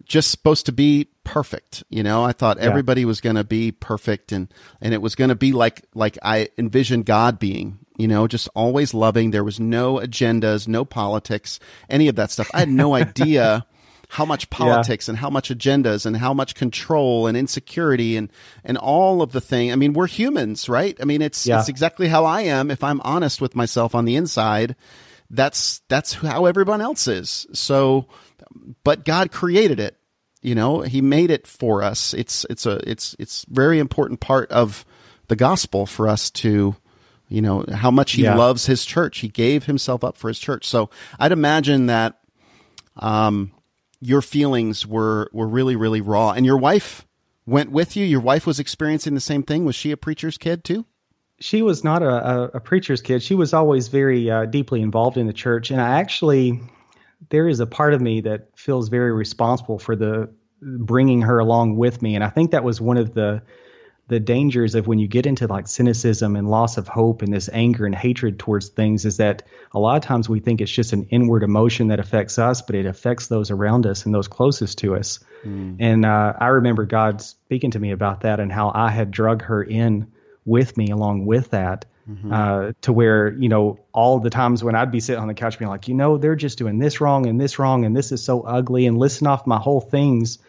just 0.04 0.32
supposed 0.32 0.66
to 0.66 0.74
be 0.74 1.08
perfect. 1.24 1.84
You 1.90 2.04
know, 2.04 2.26
I 2.26 2.34
thought 2.34 2.58
yeah. 2.58 2.64
everybody 2.64 3.06
was 3.06 3.22
going 3.22 3.38
to 3.38 3.46
be 3.46 3.72
perfect 3.72 4.34
and, 4.34 4.54
and 4.82 4.94
it 4.94 5.02
was 5.02 5.16
going 5.16 5.30
to 5.30 5.36
be 5.36 5.54
like, 5.54 5.86
like 5.94 6.18
I 6.22 6.50
envisioned 6.58 7.06
God 7.06 7.40
being, 7.40 7.80
you 7.98 8.10
know, 8.10 8.28
just 8.28 8.50
always 8.54 8.94
loving. 8.94 9.32
There 9.32 9.46
was 9.46 9.62
no 9.62 9.96
agendas, 9.96 10.68
no 10.68 10.84
politics, 10.84 11.62
any 11.90 12.10
of 12.10 12.18
that 12.18 12.32
stuff. 12.32 12.52
I 12.54 12.60
had 12.60 12.70
no 12.70 12.96
idea 12.96 13.66
how 14.14 14.26
much 14.26 14.48
politics 14.52 15.08
yeah. 15.08 15.14
and 15.14 15.18
how 15.18 15.30
much 15.32 15.50
agendas 15.50 16.06
and 16.06 16.16
how 16.16 16.36
much 16.36 16.54
control 16.54 17.26
and 17.26 17.36
insecurity 17.36 18.16
and 18.16 18.32
and 18.64 18.78
all 18.78 19.24
of 19.24 19.32
the 19.32 19.42
thing. 19.42 19.72
I 19.72 19.76
mean, 19.76 19.94
we're 19.94 20.06
humans, 20.06 20.70
right? 20.70 20.96
I 21.02 21.06
mean, 21.06 21.24
it's 21.24 21.48
yeah. 21.48 21.60
it's 21.60 21.68
exactly 21.68 22.08
how 22.08 22.24
I 22.24 22.42
am 22.42 22.70
if 22.70 22.84
I'm 22.84 23.02
honest 23.02 23.42
with 23.42 23.56
myself 23.56 23.96
on 23.96 24.06
the 24.06 24.16
inside. 24.16 24.76
That's 25.32 25.82
that's 25.90 26.14
how 26.14 26.46
everyone 26.46 26.80
else 26.80 27.08
is. 27.08 27.48
So, 27.54 28.08
but 28.84 29.04
God 29.04 29.32
created 29.32 29.80
it. 29.80 29.98
You 30.44 30.54
know, 30.54 30.82
He 30.82 31.02
made 31.02 31.32
it 31.32 31.48
for 31.48 31.82
us. 31.82 32.14
It's 32.14 32.46
it's 32.52 32.68
a 32.68 32.88
it's 32.88 33.16
it's 33.18 33.48
very 33.50 33.80
important 33.80 34.20
part 34.20 34.52
of 34.52 34.86
the 35.28 35.36
gospel 35.36 35.88
for 35.88 36.08
us 36.08 36.30
to 36.30 36.76
you 37.30 37.42
know 37.42 37.66
how 37.74 37.90
much 37.90 38.12
he 38.12 38.24
yeah. 38.24 38.36
loves 38.36 38.68
his 38.68 38.86
church 38.86 39.20
he 39.20 39.28
gave 39.28 39.64
himself 39.64 40.04
up 40.04 40.18
for 40.18 40.28
his 40.28 40.38
church 40.38 40.68
so 40.68 40.90
i'd 41.20 41.32
imagine 41.32 41.88
that 41.88 42.20
um 42.98 43.52
your 44.04 44.22
feelings 44.22 44.86
were 44.86 45.30
were 45.34 45.48
really 45.48 45.76
really 45.76 46.02
raw. 46.02 46.32
And 46.32 46.46
your 46.46 46.58
wife 46.58 47.08
went 47.46 47.72
with 47.72 47.96
you? 47.96 48.06
Your 48.06 48.20
wife 48.20 48.46
was 48.46 48.60
experiencing 48.60 49.14
the 49.14 49.22
same 49.22 49.44
thing? 49.44 49.66
Was 49.66 49.76
she 49.76 49.92
a 49.92 49.98
preacher's 49.98 50.38
kid 50.38 50.64
too? 50.64 50.86
She 51.40 51.62
was 51.62 51.84
not 51.84 52.04
a, 52.04 52.56
a, 52.56 52.60
preacher's 52.60 53.02
kid. 53.02 53.22
She 53.22 53.36
was 53.36 53.54
always 53.54 53.90
very 53.90 54.30
uh, 54.30 54.46
deeply 54.46 54.82
involved 54.82 55.18
in 55.18 55.28
the 55.28 55.34
church. 55.34 55.72
And 55.72 55.82
i 55.82 56.00
actually 56.00 56.62
there 57.30 57.48
is 57.48 57.60
a 57.60 57.66
part 57.66 57.94
of 57.94 58.02
me 58.02 58.22
that 58.22 58.48
feels 58.58 58.90
very 58.90 59.12
responsible 59.12 59.80
for 59.80 59.96
the 59.96 60.30
bringing 60.62 61.22
her 61.22 61.40
along 61.40 61.78
with 61.78 62.02
me. 62.02 62.16
And 62.16 62.24
i 62.24 62.30
think 62.30 62.52
that 62.52 62.64
was 62.64 62.80
one 62.82 62.98
of 62.98 63.14
the 63.14 63.42
the 64.14 64.20
dangers 64.20 64.76
of 64.76 64.86
when 64.86 65.00
you 65.00 65.08
get 65.08 65.26
into 65.26 65.48
like 65.48 65.68
cynicism 65.68 66.36
and 66.36 66.48
loss 66.48 66.78
of 66.78 66.88
hope 66.88 67.24
and 67.24 67.34
this 67.34 67.50
anger 67.52 67.84
and 67.88 67.96
hatred 67.96 68.38
towards 68.38 68.70
things 68.70 69.06
is 69.06 69.18
that 69.18 69.42
a 69.72 69.80
lot 69.80 69.98
of 69.98 70.04
times 70.04 70.30
we 70.30 70.40
think 70.40 70.62
it's 70.62 70.72
just 70.72 70.94
an 70.94 71.08
inward 71.10 71.42
emotion 71.42 71.88
that 71.88 72.00
affects 72.00 72.38
us, 72.38 72.62
but 72.62 72.76
it 72.76 72.86
affects 72.86 73.26
those 73.26 73.50
around 73.50 73.88
us 73.88 74.06
and 74.06 74.14
those 74.14 74.28
closest 74.28 74.78
to 74.78 74.96
us. 74.96 75.20
Mm. 75.44 75.78
And 75.80 76.06
uh, 76.06 76.34
I 76.40 76.50
remember 76.50 76.86
God 76.86 77.24
speaking 77.24 77.72
to 77.72 77.80
me 77.80 77.90
about 77.90 78.22
that 78.22 78.40
and 78.40 78.52
how 78.52 78.72
I 78.76 78.92
had 78.92 79.10
drug 79.10 79.42
her 79.46 79.64
in 79.64 80.12
with 80.46 80.78
me 80.78 80.90
along 80.92 81.26
with 81.26 81.50
that. 81.50 81.86
Mm-hmm. 82.08 82.34
Uh, 82.34 82.72
to 82.82 82.92
where 82.92 83.32
you 83.32 83.48
know 83.48 83.80
all 83.94 84.20
the 84.20 84.30
times 84.30 84.62
when 84.62 84.76
I'd 84.76 84.92
be 84.92 85.00
sitting 85.00 85.22
on 85.22 85.30
the 85.30 85.34
couch 85.34 85.58
being 85.58 85.72
like, 85.72 85.88
you 85.88 85.94
know, 85.94 86.18
they're 86.18 86.36
just 86.36 86.58
doing 86.58 86.78
this 86.78 87.00
wrong 87.00 87.28
and 87.28 87.40
this 87.40 87.60
wrong 87.60 87.86
and 87.86 87.96
this 87.96 88.12
is 88.12 88.22
so 88.22 88.42
ugly, 88.42 88.88
and 88.88 88.98
listen 88.98 89.26
off 89.26 89.48
my 89.48 89.58
whole 89.58 89.80
things 89.80 90.40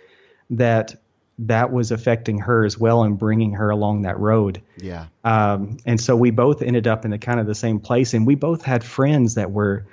that 0.51 0.97
that 1.39 1.73
was 1.73 1.91
affecting 1.91 2.39
her 2.39 2.65
as 2.65 2.79
well 2.79 3.03
and 3.03 3.19
bringing 3.19 3.53
her 3.53 3.71
along 3.71 4.03
that 4.03 4.19
road. 4.19 4.63
Yeah. 4.77 5.07
Um, 5.25 5.79
and 5.85 6.01
so 6.01 6.15
we 6.17 6.31
both 6.31 6.63
ended 6.63 6.87
up 6.87 7.05
in 7.05 7.11
the 7.11 7.19
kind 7.19 7.41
of 7.41 7.47
the 7.47 7.55
same 7.55 7.81
place, 7.81 8.15
and 8.15 8.27
we 8.27 8.35
both 8.35 8.63
had 8.63 8.85
friends 8.85 9.35
that 9.35 9.51
were 9.51 9.87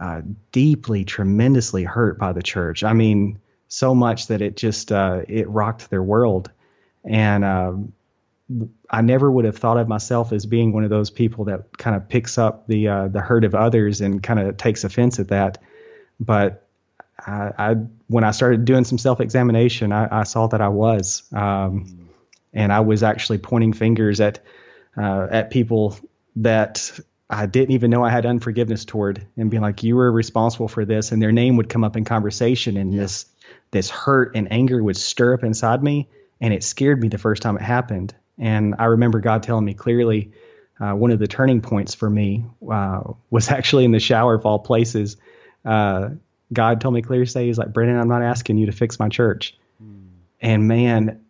uh, 0.00 0.22
deeply, 0.52 1.04
tremendously 1.04 1.84
hurt 1.84 2.18
by 2.18 2.32
the 2.32 2.42
church. 2.42 2.84
I 2.84 2.92
mean, 2.92 3.38
so 3.68 3.94
much 3.94 4.26
that 4.26 4.42
it 4.42 4.56
just 4.56 4.92
uh, 4.92 5.22
it 5.28 5.48
rocked 5.48 5.88
their 5.88 6.02
world. 6.02 6.50
And 7.04 7.44
um, 7.44 7.92
I 8.90 9.00
never 9.00 9.30
would 9.30 9.44
have 9.46 9.56
thought 9.56 9.78
of 9.78 9.88
myself 9.88 10.32
as 10.32 10.44
being 10.46 10.72
one 10.72 10.84
of 10.84 10.90
those 10.90 11.10
people 11.10 11.46
that 11.46 11.76
kind 11.78 11.96
of 11.96 12.08
picks 12.08 12.36
up 12.36 12.66
the 12.66 12.88
uh, 12.88 13.08
the 13.08 13.20
hurt 13.20 13.44
of 13.44 13.54
others 13.54 14.00
and 14.00 14.22
kind 14.22 14.40
of 14.40 14.56
takes 14.56 14.84
offense 14.84 15.18
at 15.18 15.28
that. 15.28 15.58
But 16.20 16.66
I, 17.26 17.52
I 17.58 17.74
when 18.08 18.24
I 18.24 18.30
started 18.30 18.64
doing 18.64 18.84
some 18.84 18.98
self 18.98 19.20
examination, 19.20 19.92
I, 19.92 20.20
I, 20.20 20.22
saw 20.24 20.46
that 20.48 20.60
I 20.60 20.68
was, 20.68 21.22
um, 21.32 22.08
and 22.52 22.72
I 22.72 22.80
was 22.80 23.02
actually 23.02 23.38
pointing 23.38 23.72
fingers 23.72 24.20
at 24.20 24.40
uh, 24.96 25.28
at 25.30 25.50
people 25.50 25.96
that 26.36 26.98
I 27.30 27.46
didn't 27.46 27.72
even 27.72 27.90
know 27.90 28.04
I 28.04 28.10
had 28.10 28.26
unforgiveness 28.26 28.84
toward, 28.84 29.26
and 29.36 29.50
being 29.50 29.62
like, 29.62 29.82
"You 29.82 29.96
were 29.96 30.10
responsible 30.10 30.68
for 30.68 30.84
this," 30.84 31.12
and 31.12 31.22
their 31.22 31.32
name 31.32 31.56
would 31.56 31.68
come 31.68 31.84
up 31.84 31.96
in 31.96 32.04
conversation, 32.04 32.76
and 32.76 32.92
yeah. 32.92 33.02
this 33.02 33.26
this 33.70 33.88
hurt 33.90 34.36
and 34.36 34.52
anger 34.52 34.82
would 34.82 34.96
stir 34.96 35.34
up 35.34 35.44
inside 35.44 35.82
me, 35.82 36.08
and 36.40 36.52
it 36.52 36.62
scared 36.64 37.00
me 37.00 37.08
the 37.08 37.18
first 37.18 37.42
time 37.42 37.56
it 37.56 37.62
happened. 37.62 38.14
And 38.38 38.74
I 38.78 38.86
remember 38.86 39.20
God 39.20 39.42
telling 39.42 39.64
me 39.64 39.74
clearly, 39.74 40.32
uh, 40.80 40.92
one 40.92 41.10
of 41.10 41.18
the 41.18 41.26
turning 41.26 41.60
points 41.60 41.94
for 41.94 42.10
me 42.10 42.44
uh, 42.70 43.02
was 43.30 43.50
actually 43.50 43.84
in 43.84 43.92
the 43.92 44.00
shower 44.00 44.34
of 44.34 44.44
all 44.44 44.58
places. 44.58 45.16
Uh, 45.64 46.10
God 46.52 46.80
told 46.80 46.94
me 46.94 47.02
clear 47.02 47.26
say, 47.26 47.46
He's 47.46 47.58
like, 47.58 47.72
Brandon, 47.72 47.98
I'm 47.98 48.08
not 48.08 48.22
asking 48.22 48.58
you 48.58 48.66
to 48.66 48.72
fix 48.72 48.98
my 48.98 49.08
church. 49.08 49.56
Mm. 49.82 50.08
And 50.40 50.68
man, 50.68 51.24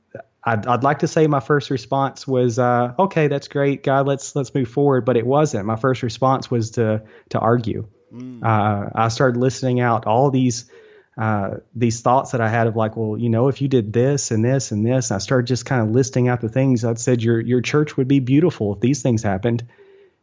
I'd, 0.45 0.67
I'd 0.67 0.83
like 0.83 1.01
to 1.01 1.09
say 1.09 1.27
my 1.27 1.41
first 1.41 1.71
response 1.71 2.27
was, 2.27 2.59
uh, 2.59 2.95
okay, 2.99 3.29
that's 3.29 3.49
great, 3.49 3.83
God, 3.83 4.07
let's 4.07 4.35
let's 4.35 4.55
move 4.55 4.69
forward. 4.69 5.05
But 5.05 5.17
it 5.17 5.27
wasn't. 5.27 5.67
My 5.67 5.77
first 5.77 6.03
response 6.03 6.51
was 6.51 6.73
to 6.73 7.03
to 7.31 7.39
argue. 7.39 7.87
Mm. 8.13 8.43
Uh, 8.43 8.91
I 8.95 9.09
started 9.09 9.39
listening 9.39 9.81
out 9.81 10.07
all 10.07 10.31
these 10.31 10.71
uh, 11.17 11.59
these 11.75 12.01
thoughts 12.01 12.33
that 12.33 12.41
I 12.41 12.49
had 12.49 12.67
of 12.67 12.75
like, 12.75 12.97
well, 12.97 13.19
you 13.19 13.29
know, 13.29 13.49
if 13.49 13.61
you 13.61 13.69
did 13.69 13.93
this 13.93 14.31
and 14.31 14.45
this 14.45 14.73
and 14.73 14.85
this, 14.85 15.11
and 15.11 15.17
I 15.17 15.19
started 15.19 15.47
just 15.47 15.67
kind 15.67 15.83
of 15.83 15.95
listing 15.95 16.29
out 16.29 16.41
the 16.41 16.49
things. 16.49 16.85
I 16.85 16.95
said 16.95 17.23
your 17.23 17.41
your 17.41 17.61
church 17.61 17.97
would 17.97 18.09
be 18.09 18.21
beautiful 18.21 18.75
if 18.75 18.81
these 18.81 19.03
things 19.03 19.23
happened. 19.23 19.65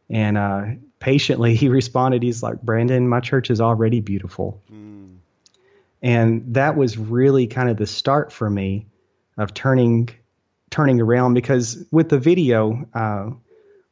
And 0.10 0.38
uh, 0.38 0.64
patiently, 1.00 1.56
he 1.56 1.70
responded. 1.70 2.24
He's 2.24 2.44
like, 2.44 2.62
Brandon, 2.62 3.08
my 3.08 3.20
church 3.20 3.52
is 3.52 3.62
already 3.62 4.02
beautiful. 4.02 4.62
Mm. 4.72 4.79
And 6.02 6.54
that 6.56 6.76
was 6.76 6.98
really 6.98 7.48
kind 7.48 7.70
of 7.70 7.78
the 7.78 7.88
start 7.88 8.32
for 8.32 8.50
me 8.50 8.88
of 9.38 9.54
turning 9.54 10.10
turning 10.70 11.02
around 11.02 11.34
because 11.34 11.84
with 11.92 12.10
the 12.10 12.20
video, 12.20 12.88
uh, 12.94 13.32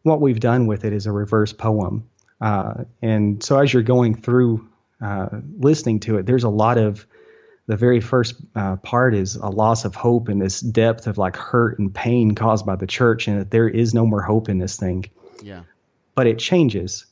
what 0.03 0.21
we've 0.21 0.39
done 0.39 0.67
with 0.67 0.85
it 0.85 0.93
is 0.93 1.07
a 1.07 1.11
reverse 1.11 1.53
poem. 1.53 2.07
Uh, 2.39 2.83
and 3.01 3.43
so 3.43 3.59
as 3.59 3.73
you're 3.73 3.83
going 3.83 4.15
through 4.15 4.67
uh, 5.01 5.27
listening 5.57 5.99
to 6.01 6.17
it, 6.17 6.25
there's 6.25 6.43
a 6.43 6.49
lot 6.49 6.77
of 6.77 7.05
the 7.65 7.75
very 7.75 7.99
first 7.99 8.35
uh, 8.55 8.77
part 8.77 9.13
is 9.13 9.35
a 9.35 9.49
loss 9.49 9.83
of 9.83 9.93
hope 9.93 10.29
and 10.29 10.41
this 10.41 10.61
depth 10.61 11.07
of 11.07 11.17
like 11.17 11.35
hurt 11.35 11.79
and 11.79 11.93
pain 11.93 12.33
caused 12.33 12.65
by 12.65 12.77
the 12.77 12.87
church, 12.87 13.27
and 13.27 13.41
that 13.41 13.51
there 13.51 13.67
is 13.67 13.93
no 13.93 14.05
more 14.05 14.21
hope 14.21 14.47
in 14.47 14.57
this 14.57 14.77
thing. 14.77 15.05
Yeah. 15.43 15.63
But 16.15 16.27
it 16.27 16.39
changes. 16.39 17.05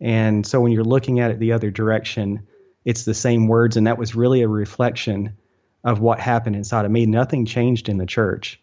And 0.00 0.46
so 0.46 0.60
when 0.60 0.72
you're 0.72 0.84
looking 0.84 1.20
at 1.20 1.32
it 1.32 1.40
the 1.40 1.52
other 1.52 1.70
direction, 1.70 2.46
it's 2.86 3.04
the 3.04 3.12
same 3.12 3.48
words. 3.48 3.76
And 3.76 3.88
that 3.88 3.98
was 3.98 4.14
really 4.14 4.40
a 4.42 4.48
reflection 4.48 5.36
of 5.84 6.00
what 6.00 6.20
happened 6.20 6.56
inside 6.56 6.86
of 6.86 6.90
me. 6.90 7.04
Nothing 7.04 7.44
changed 7.44 7.90
in 7.90 7.98
the 7.98 8.06
church. 8.06 8.62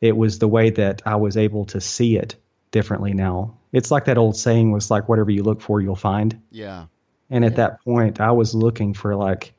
It 0.00 0.16
was 0.16 0.38
the 0.38 0.48
way 0.48 0.70
that 0.70 1.02
I 1.06 1.16
was 1.16 1.36
able 1.36 1.66
to 1.66 1.80
see 1.80 2.16
it 2.16 2.34
differently 2.72 3.14
now. 3.14 3.58
It's 3.72 3.90
like 3.90 4.06
that 4.06 4.18
old 4.18 4.36
saying 4.36 4.72
was 4.72 4.90
like, 4.90 5.08
whatever 5.08 5.30
you 5.30 5.44
look 5.44 5.60
for, 5.60 5.80
you'll 5.80 5.94
find. 5.94 6.42
Yeah. 6.50 6.86
And 7.30 7.44
at 7.44 7.52
yeah. 7.52 7.56
that 7.58 7.84
point, 7.84 8.20
I 8.20 8.32
was 8.32 8.56
looking 8.56 8.92
for 8.92 9.14
like 9.14 9.54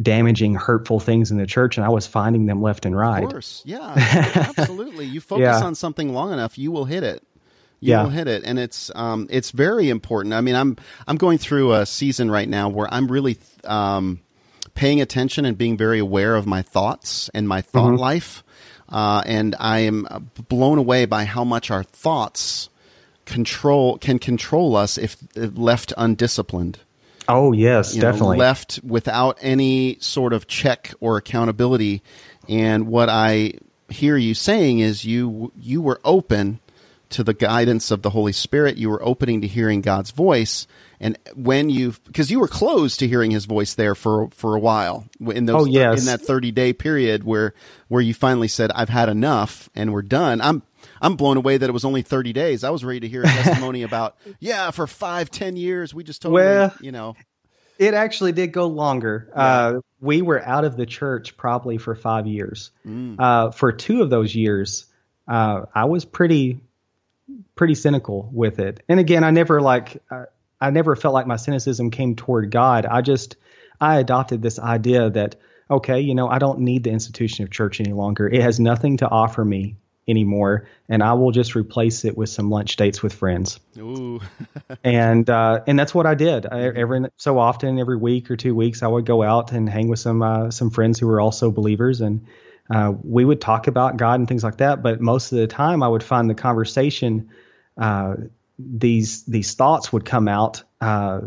damaging, 0.00 0.54
hurtful 0.54 1.00
things 1.00 1.30
in 1.30 1.38
the 1.38 1.46
church, 1.46 1.78
and 1.78 1.86
I 1.86 1.88
was 1.88 2.06
finding 2.06 2.44
them 2.44 2.60
left 2.60 2.84
and 2.84 2.94
right. 2.94 3.24
Of 3.24 3.30
course. 3.30 3.62
Yeah. 3.64 3.94
Absolutely. 4.58 5.06
You 5.06 5.20
focus 5.22 5.44
yeah. 5.44 5.64
on 5.64 5.74
something 5.74 6.12
long 6.12 6.34
enough, 6.34 6.58
you 6.58 6.72
will 6.72 6.84
hit 6.84 7.02
it. 7.02 7.22
You 7.86 7.92
yeah. 7.92 8.02
will 8.02 8.10
hit 8.10 8.26
it, 8.26 8.42
and 8.44 8.58
it's 8.58 8.90
um, 8.96 9.28
it's 9.30 9.52
very 9.52 9.90
important. 9.90 10.34
I 10.34 10.40
mean, 10.40 10.56
I'm 10.56 10.76
I'm 11.06 11.16
going 11.16 11.38
through 11.38 11.72
a 11.72 11.86
season 11.86 12.28
right 12.28 12.48
now 12.48 12.68
where 12.68 12.92
I'm 12.92 13.06
really 13.06 13.38
um, 13.62 14.18
paying 14.74 15.00
attention 15.00 15.44
and 15.44 15.56
being 15.56 15.76
very 15.76 16.00
aware 16.00 16.34
of 16.34 16.48
my 16.48 16.62
thoughts 16.62 17.30
and 17.32 17.46
my 17.46 17.60
thought 17.60 17.92
mm-hmm. 17.92 18.00
life. 18.00 18.42
Uh, 18.88 19.22
and 19.24 19.54
I 19.60 19.80
am 19.80 20.30
blown 20.48 20.78
away 20.78 21.06
by 21.06 21.26
how 21.26 21.44
much 21.44 21.70
our 21.70 21.84
thoughts 21.84 22.70
control 23.24 23.98
can 23.98 24.18
control 24.18 24.74
us 24.74 24.98
if 24.98 25.16
left 25.36 25.92
undisciplined. 25.96 26.80
Oh 27.28 27.52
yes, 27.52 27.94
you 27.94 28.00
definitely 28.00 28.38
know, 28.38 28.44
left 28.44 28.80
without 28.82 29.38
any 29.40 29.98
sort 30.00 30.32
of 30.32 30.48
check 30.48 30.92
or 30.98 31.18
accountability. 31.18 32.02
And 32.48 32.88
what 32.88 33.08
I 33.08 33.54
hear 33.88 34.16
you 34.16 34.34
saying 34.34 34.80
is 34.80 35.04
you 35.04 35.52
you 35.56 35.80
were 35.80 36.00
open 36.04 36.58
to 37.10 37.22
the 37.22 37.34
guidance 37.34 37.90
of 37.90 38.02
the 38.02 38.10
Holy 38.10 38.32
Spirit. 38.32 38.76
You 38.76 38.90
were 38.90 39.02
opening 39.02 39.40
to 39.42 39.46
hearing 39.46 39.80
God's 39.80 40.10
voice, 40.10 40.66
and 41.00 41.18
when 41.34 41.70
you 41.70 41.94
because 42.06 42.30
you 42.30 42.40
were 42.40 42.48
closed 42.48 43.00
to 43.00 43.08
hearing 43.08 43.30
his 43.30 43.44
voice 43.44 43.74
there 43.74 43.94
for 43.94 44.28
for 44.30 44.54
a 44.54 44.60
while 44.60 45.06
in 45.20 45.46
those 45.46 45.62
oh, 45.62 45.64
yes. 45.66 46.00
in 46.00 46.06
that 46.06 46.20
30 46.20 46.50
day 46.52 46.72
period 46.72 47.24
where 47.24 47.54
where 47.88 48.02
you 48.02 48.14
finally 48.14 48.48
said 48.48 48.70
I've 48.72 48.88
had 48.88 49.08
enough 49.08 49.68
and 49.74 49.92
we're 49.92 50.02
done 50.02 50.40
I'm 50.40 50.62
I'm 51.00 51.16
blown 51.16 51.36
away 51.36 51.58
that 51.58 51.68
it 51.68 51.72
was 51.72 51.84
only 51.84 52.02
30 52.02 52.32
days 52.32 52.64
I 52.64 52.70
was 52.70 52.84
ready 52.84 53.00
to 53.00 53.08
hear 53.08 53.22
a 53.22 53.26
testimony 53.26 53.82
about 53.84 54.16
yeah 54.40 54.70
for 54.70 54.86
five 54.86 55.30
ten 55.30 55.56
years 55.56 55.92
we 55.92 56.04
just 56.04 56.22
totally 56.22 56.42
well, 56.42 56.74
you 56.80 56.92
know 56.92 57.14
it 57.78 57.92
actually 57.92 58.32
did 58.32 58.52
go 58.52 58.66
longer 58.66 59.28
yeah. 59.30 59.42
uh, 59.42 59.80
we 60.00 60.22
were 60.22 60.42
out 60.42 60.64
of 60.64 60.76
the 60.76 60.86
church 60.86 61.36
probably 61.36 61.76
for 61.76 61.94
five 61.94 62.26
years 62.26 62.70
mm. 62.86 63.16
uh, 63.18 63.50
for 63.50 63.72
two 63.72 64.02
of 64.02 64.10
those 64.10 64.34
years 64.34 64.86
uh, 65.28 65.62
I 65.74 65.86
was 65.86 66.04
pretty 66.04 66.60
pretty 67.54 67.74
cynical 67.74 68.30
with 68.32 68.58
it 68.58 68.82
and 68.88 69.00
again 69.00 69.24
I 69.24 69.30
never 69.30 69.60
like 69.60 70.02
uh, 70.10 70.26
I 70.60 70.70
never 70.70 70.96
felt 70.96 71.14
like 71.14 71.26
my 71.26 71.36
cynicism 71.36 71.90
came 71.90 72.16
toward 72.16 72.50
God. 72.50 72.86
I 72.86 73.02
just 73.02 73.36
I 73.80 73.98
adopted 73.98 74.42
this 74.42 74.58
idea 74.58 75.10
that 75.10 75.36
okay, 75.70 76.00
you 76.00 76.14
know, 76.14 76.28
I 76.28 76.38
don't 76.38 76.60
need 76.60 76.84
the 76.84 76.90
institution 76.90 77.44
of 77.44 77.50
church 77.50 77.80
any 77.80 77.92
longer. 77.92 78.28
It 78.28 78.40
has 78.40 78.60
nothing 78.60 78.98
to 78.98 79.08
offer 79.08 79.44
me 79.44 79.76
anymore, 80.08 80.68
and 80.88 81.02
I 81.02 81.14
will 81.14 81.32
just 81.32 81.56
replace 81.56 82.04
it 82.04 82.16
with 82.16 82.28
some 82.28 82.48
lunch 82.48 82.76
dates 82.76 83.02
with 83.02 83.12
friends. 83.12 83.58
Ooh. 83.76 84.20
and 84.84 85.28
uh, 85.28 85.62
and 85.66 85.78
that's 85.78 85.94
what 85.94 86.06
I 86.06 86.14
did. 86.14 86.46
I, 86.46 86.62
every 86.62 87.06
so 87.16 87.38
often, 87.38 87.78
every 87.78 87.96
week 87.96 88.30
or 88.30 88.36
two 88.36 88.54
weeks, 88.54 88.82
I 88.82 88.86
would 88.86 89.04
go 89.04 89.22
out 89.22 89.52
and 89.52 89.68
hang 89.68 89.88
with 89.88 89.98
some 89.98 90.22
uh, 90.22 90.50
some 90.50 90.70
friends 90.70 90.98
who 90.98 91.06
were 91.06 91.20
also 91.20 91.50
believers, 91.50 92.00
and 92.00 92.26
uh, 92.70 92.92
we 93.02 93.24
would 93.24 93.40
talk 93.40 93.66
about 93.66 93.96
God 93.96 94.18
and 94.18 94.28
things 94.28 94.44
like 94.44 94.58
that. 94.58 94.82
But 94.82 95.00
most 95.00 95.32
of 95.32 95.38
the 95.38 95.46
time, 95.46 95.82
I 95.82 95.88
would 95.88 96.02
find 96.02 96.28
the 96.28 96.34
conversation 96.34 97.30
uh, 97.76 98.16
these 98.58 99.24
these 99.24 99.54
thoughts 99.54 99.92
would 99.92 100.04
come 100.04 100.28
out 100.28 100.62
uh, 100.80 101.20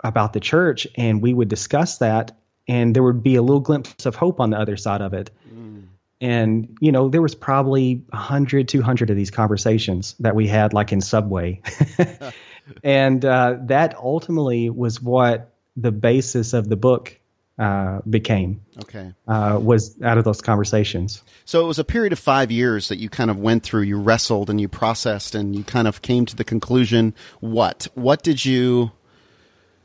about 0.00 0.32
the 0.32 0.40
church, 0.40 0.86
and 0.96 1.22
we 1.22 1.32
would 1.32 1.48
discuss 1.48 1.98
that, 1.98 2.32
and 2.68 2.94
there 2.94 3.02
would 3.02 3.22
be 3.22 3.36
a 3.36 3.42
little 3.42 3.60
glimpse 3.60 4.06
of 4.06 4.14
hope 4.14 4.40
on 4.40 4.50
the 4.50 4.58
other 4.58 4.76
side 4.76 5.00
of 5.00 5.14
it. 5.14 5.30
Mm. 5.52 5.84
And 6.20 6.76
you 6.80 6.92
know, 6.92 7.08
there 7.08 7.22
was 7.22 7.34
probably 7.34 8.02
100, 8.10 8.68
200 8.68 9.10
of 9.10 9.16
these 9.16 9.30
conversations 9.30 10.14
that 10.20 10.34
we 10.34 10.46
had, 10.46 10.72
like 10.72 10.92
in 10.92 11.00
Subway, 11.00 11.62
and 12.82 13.24
uh, 13.24 13.56
that 13.62 13.96
ultimately 13.96 14.70
was 14.70 15.00
what 15.00 15.50
the 15.76 15.92
basis 15.92 16.52
of 16.52 16.68
the 16.68 16.76
book 16.76 17.18
uh, 17.58 18.00
became. 18.08 18.60
Okay. 18.82 19.12
Uh, 19.28 19.58
was 19.62 20.00
out 20.02 20.18
of 20.18 20.24
those 20.24 20.40
conversations. 20.40 21.22
So 21.44 21.62
it 21.62 21.66
was 21.66 21.78
a 21.78 21.84
period 21.84 22.12
of 22.12 22.18
five 22.18 22.50
years 22.50 22.88
that 22.88 22.98
you 22.98 23.08
kind 23.08 23.30
of 23.30 23.38
went 23.38 23.62
through. 23.62 23.82
You 23.82 23.98
wrestled 23.98 24.50
and 24.50 24.60
you 24.60 24.68
processed, 24.68 25.34
and 25.34 25.54
you 25.54 25.62
kind 25.64 25.86
of 25.86 26.02
came 26.02 26.26
to 26.26 26.36
the 26.36 26.44
conclusion. 26.44 27.14
What? 27.40 27.88
What 27.94 28.22
did 28.22 28.44
you 28.44 28.90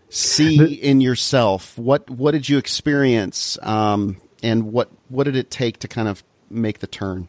see 0.09 0.57
the, 0.57 0.83
in 0.83 1.01
yourself? 1.01 1.77
What 1.77 2.09
What 2.09 2.31
did 2.31 2.49
you 2.49 2.57
experience? 2.57 3.57
Um, 3.61 4.17
and 4.41 4.71
what 4.71 4.89
What 5.09 5.25
did 5.25 5.35
it 5.35 5.51
take 5.51 5.79
to 5.79 5.88
kind 5.88 6.07
of 6.07 6.23
make 6.49 6.79
the 6.79 6.88
turn? 6.88 7.27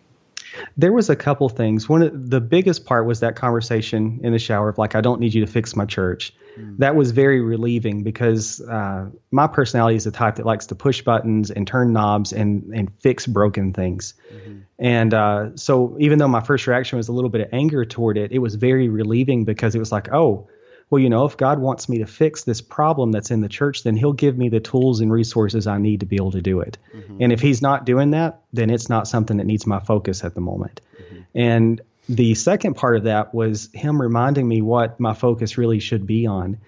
There 0.76 0.92
was 0.92 1.10
a 1.10 1.16
couple 1.16 1.48
things. 1.48 1.88
One 1.88 2.02
of 2.02 2.30
the 2.30 2.40
biggest 2.40 2.84
part 2.84 3.06
was 3.06 3.20
that 3.20 3.36
conversation 3.36 4.20
in 4.22 4.32
the 4.32 4.38
shower 4.38 4.68
of 4.68 4.78
like, 4.78 4.94
I 4.94 5.00
don't 5.00 5.20
need 5.20 5.34
you 5.34 5.44
to 5.44 5.50
fix 5.50 5.76
my 5.76 5.84
church. 5.84 6.32
Mm. 6.58 6.78
That 6.78 6.96
was 6.96 7.10
very 7.12 7.40
relieving 7.40 8.02
because 8.02 8.60
uh, 8.60 9.10
my 9.30 9.46
personality 9.46 9.96
is 9.96 10.04
the 10.04 10.10
type 10.10 10.36
that 10.36 10.46
likes 10.46 10.66
to 10.66 10.74
push 10.74 11.02
buttons 11.02 11.50
and 11.50 11.66
turn 11.66 11.92
knobs 11.92 12.32
and 12.32 12.72
and 12.74 12.90
fix 13.00 13.26
broken 13.26 13.72
things. 13.72 14.14
Mm-hmm. 14.32 14.58
And 14.78 15.14
uh, 15.14 15.56
so 15.56 15.96
even 16.00 16.18
though 16.18 16.28
my 16.28 16.40
first 16.40 16.66
reaction 16.66 16.96
was 16.96 17.08
a 17.08 17.12
little 17.12 17.30
bit 17.30 17.42
of 17.42 17.48
anger 17.52 17.84
toward 17.84 18.16
it, 18.16 18.32
it 18.32 18.38
was 18.38 18.54
very 18.54 18.88
relieving 18.88 19.44
because 19.44 19.74
it 19.74 19.78
was 19.78 19.92
like, 19.92 20.12
oh, 20.12 20.48
well, 20.90 21.00
you 21.00 21.08
know, 21.08 21.24
if 21.24 21.36
God 21.36 21.60
wants 21.60 21.88
me 21.88 21.98
to 21.98 22.06
fix 22.06 22.42
this 22.42 22.60
problem 22.60 23.12
that's 23.12 23.30
in 23.30 23.40
the 23.40 23.48
church, 23.48 23.84
then 23.84 23.96
He'll 23.96 24.12
give 24.12 24.36
me 24.36 24.48
the 24.48 24.58
tools 24.58 25.00
and 25.00 25.10
resources 25.10 25.68
I 25.68 25.78
need 25.78 26.00
to 26.00 26.06
be 26.06 26.16
able 26.16 26.32
to 26.32 26.42
do 26.42 26.60
it. 26.60 26.78
Mm-hmm. 26.92 27.18
And 27.20 27.32
if 27.32 27.40
He's 27.40 27.62
not 27.62 27.86
doing 27.86 28.10
that, 28.10 28.40
then 28.52 28.70
it's 28.70 28.88
not 28.88 29.06
something 29.06 29.36
that 29.36 29.44
needs 29.44 29.66
my 29.66 29.78
focus 29.78 30.24
at 30.24 30.34
the 30.34 30.40
moment. 30.40 30.80
Mm-hmm. 31.00 31.20
And 31.36 31.80
the 32.08 32.34
second 32.34 32.74
part 32.74 32.96
of 32.96 33.04
that 33.04 33.32
was 33.32 33.70
Him 33.72 34.02
reminding 34.02 34.46
me 34.46 34.62
what 34.62 34.98
my 34.98 35.14
focus 35.14 35.56
really 35.56 35.78
should 35.78 36.08
be 36.08 36.26
on. 36.26 36.58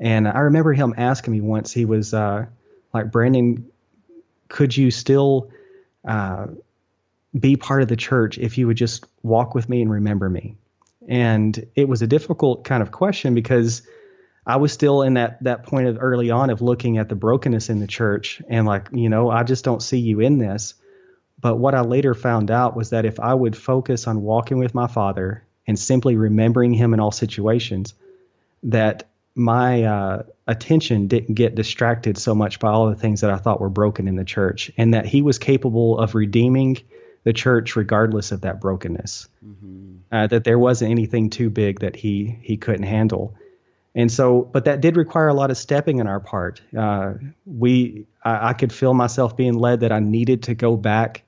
And 0.00 0.26
I 0.26 0.40
remember 0.40 0.72
Him 0.72 0.94
asking 0.96 1.34
me 1.34 1.42
once, 1.42 1.70
He 1.70 1.84
was 1.84 2.14
uh, 2.14 2.46
like, 2.94 3.12
Brandon, 3.12 3.70
could 4.48 4.74
you 4.74 4.90
still 4.90 5.50
uh, 6.06 6.46
be 7.38 7.56
part 7.56 7.82
of 7.82 7.88
the 7.88 7.96
church 7.96 8.38
if 8.38 8.56
you 8.56 8.68
would 8.68 8.78
just 8.78 9.04
walk 9.22 9.54
with 9.54 9.68
me 9.68 9.82
and 9.82 9.90
remember 9.90 10.30
me? 10.30 10.56
And 11.08 11.66
it 11.74 11.88
was 11.88 12.02
a 12.02 12.06
difficult 12.06 12.64
kind 12.64 12.82
of 12.82 12.90
question 12.90 13.34
because 13.34 13.82
I 14.46 14.56
was 14.56 14.72
still 14.72 15.02
in 15.02 15.14
that 15.14 15.42
that 15.42 15.64
point 15.64 15.88
of 15.88 15.98
early 16.00 16.30
on 16.30 16.50
of 16.50 16.62
looking 16.62 16.98
at 16.98 17.08
the 17.08 17.16
brokenness 17.16 17.68
in 17.68 17.80
the 17.80 17.86
church 17.86 18.40
and 18.48 18.66
like, 18.66 18.88
you 18.92 19.08
know, 19.08 19.30
I 19.30 19.42
just 19.42 19.64
don't 19.64 19.82
see 19.82 19.98
you 19.98 20.20
in 20.20 20.38
this. 20.38 20.74
But 21.40 21.56
what 21.56 21.74
I 21.74 21.82
later 21.82 22.14
found 22.14 22.50
out 22.50 22.76
was 22.76 22.90
that 22.90 23.04
if 23.04 23.20
I 23.20 23.34
would 23.34 23.56
focus 23.56 24.06
on 24.06 24.22
walking 24.22 24.58
with 24.58 24.74
my 24.74 24.86
father 24.86 25.44
and 25.66 25.78
simply 25.78 26.16
remembering 26.16 26.72
him 26.72 26.94
in 26.94 27.00
all 27.00 27.10
situations, 27.10 27.94
that 28.62 29.08
my 29.34 29.82
uh, 29.82 30.22
attention 30.46 31.08
didn't 31.08 31.34
get 31.34 31.54
distracted 31.54 32.16
so 32.16 32.34
much 32.34 32.58
by 32.58 32.70
all 32.70 32.88
the 32.88 32.96
things 32.96 33.20
that 33.20 33.30
I 33.30 33.36
thought 33.36 33.60
were 33.60 33.68
broken 33.68 34.08
in 34.08 34.16
the 34.16 34.24
church, 34.24 34.70
and 34.78 34.94
that 34.94 35.04
he 35.04 35.20
was 35.20 35.38
capable 35.38 35.98
of 35.98 36.14
redeeming 36.14 36.78
the 37.26 37.32
church 37.32 37.74
regardless 37.74 38.30
of 38.30 38.42
that 38.42 38.60
brokenness. 38.60 39.28
Mm-hmm. 39.44 39.96
Uh, 40.12 40.28
that 40.28 40.44
there 40.44 40.60
wasn't 40.60 40.92
anything 40.92 41.28
too 41.28 41.50
big 41.50 41.80
that 41.80 41.96
he 41.96 42.38
he 42.40 42.56
couldn't 42.56 42.84
handle. 42.84 43.34
And 43.96 44.12
so, 44.12 44.42
but 44.42 44.66
that 44.66 44.80
did 44.80 44.96
require 44.96 45.26
a 45.26 45.34
lot 45.34 45.50
of 45.50 45.56
stepping 45.56 46.00
on 46.00 46.06
our 46.06 46.20
part. 46.20 46.62
Uh, 46.76 47.14
we, 47.44 48.06
I, 48.22 48.50
I, 48.50 48.52
could 48.52 48.72
feel 48.72 48.94
myself 48.94 49.36
being 49.36 49.54
led 49.54 49.80
that 49.80 49.90
I 49.90 50.00
needed 50.00 50.44
to 50.44 50.54
go 50.54 50.76
back 50.76 51.24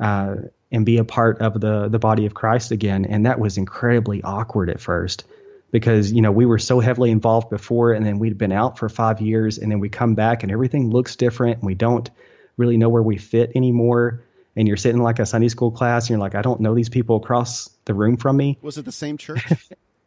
uh, 0.00 0.36
and 0.72 0.84
be 0.84 0.96
a 0.96 1.04
part 1.04 1.40
of 1.40 1.60
the 1.60 1.88
the 1.88 2.00
body 2.00 2.26
of 2.26 2.34
Christ 2.34 2.72
again, 2.72 3.04
and 3.04 3.26
that 3.26 3.38
was 3.38 3.58
incredibly 3.58 4.20
awkward 4.24 4.70
at 4.70 4.80
first 4.80 5.24
because 5.70 6.10
you 6.10 6.20
know 6.20 6.32
we 6.32 6.46
were 6.46 6.58
so 6.58 6.80
heavily 6.80 7.12
involved 7.12 7.48
before, 7.48 7.92
and 7.92 8.04
then 8.04 8.18
we'd 8.18 8.38
been 8.38 8.52
out 8.52 8.76
for 8.76 8.88
five 8.88 9.20
years, 9.20 9.58
and 9.58 9.70
then 9.70 9.78
we 9.78 9.88
come 9.88 10.16
back 10.16 10.42
and 10.42 10.50
everything 10.50 10.90
looks 10.90 11.14
different, 11.14 11.58
and 11.58 11.66
we 11.66 11.76
don't 11.76 12.10
really 12.56 12.76
know 12.76 12.88
where 12.88 13.04
we 13.04 13.18
fit 13.18 13.52
anymore. 13.54 14.24
And 14.56 14.66
you're 14.66 14.76
sitting 14.76 14.98
in 14.98 15.04
like 15.04 15.18
a 15.18 15.26
Sunday 15.26 15.48
school 15.48 15.70
class, 15.70 16.04
and 16.04 16.10
you're 16.10 16.18
like, 16.18 16.34
I 16.34 16.42
don't 16.42 16.60
know 16.60 16.74
these 16.74 16.88
people 16.88 17.16
across 17.16 17.68
the 17.84 17.94
room 17.94 18.16
from 18.16 18.36
me. 18.36 18.58
Was 18.62 18.78
it 18.78 18.84
the 18.84 18.92
same 18.92 19.16
church? 19.18 19.44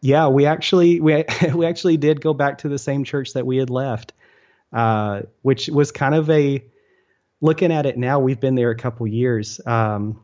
yeah, 0.01 0.27
we 0.27 0.45
actually 0.45 0.99
we 0.99 1.23
we 1.53 1.65
actually 1.65 1.97
did 1.97 2.21
go 2.21 2.33
back 2.33 2.59
to 2.59 2.69
the 2.69 2.79
same 2.79 3.03
church 3.03 3.33
that 3.33 3.45
we 3.45 3.57
had 3.57 3.69
left, 3.69 4.13
uh, 4.73 5.21
which 5.41 5.69
was 5.69 5.91
kind 5.91 6.15
of 6.15 6.29
a 6.29 6.63
looking 7.39 7.71
at 7.71 7.85
it 7.85 7.97
now. 7.97 8.19
We've 8.19 8.39
been 8.39 8.55
there 8.55 8.71
a 8.71 8.77
couple 8.77 9.07
years. 9.07 9.61
Um, 9.65 10.21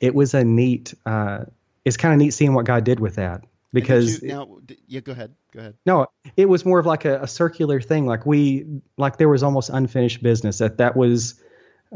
it 0.00 0.14
was 0.14 0.34
a 0.34 0.44
neat. 0.44 0.94
Uh, 1.06 1.44
it's 1.84 1.96
kind 1.96 2.12
of 2.12 2.18
neat 2.18 2.30
seeing 2.30 2.54
what 2.54 2.66
God 2.66 2.84
did 2.84 3.00
with 3.00 3.16
that 3.16 3.44
because 3.72 4.22
you, 4.22 4.28
now 4.28 4.58
yeah 4.86 5.00
go 5.00 5.12
ahead 5.12 5.34
go 5.52 5.60
ahead 5.60 5.74
no 5.84 6.06
it 6.36 6.48
was 6.48 6.64
more 6.64 6.78
of 6.78 6.86
like 6.86 7.04
a, 7.04 7.22
a, 7.22 7.26
circular 7.26 7.80
thing 7.80 8.06
like 8.06 8.24
we 8.24 8.66
like 8.96 9.18
there 9.18 9.28
was 9.28 9.42
almost 9.42 9.68
unfinished 9.70 10.22
business 10.22 10.58
that 10.58 10.78
that 10.78 10.96
was 10.96 11.40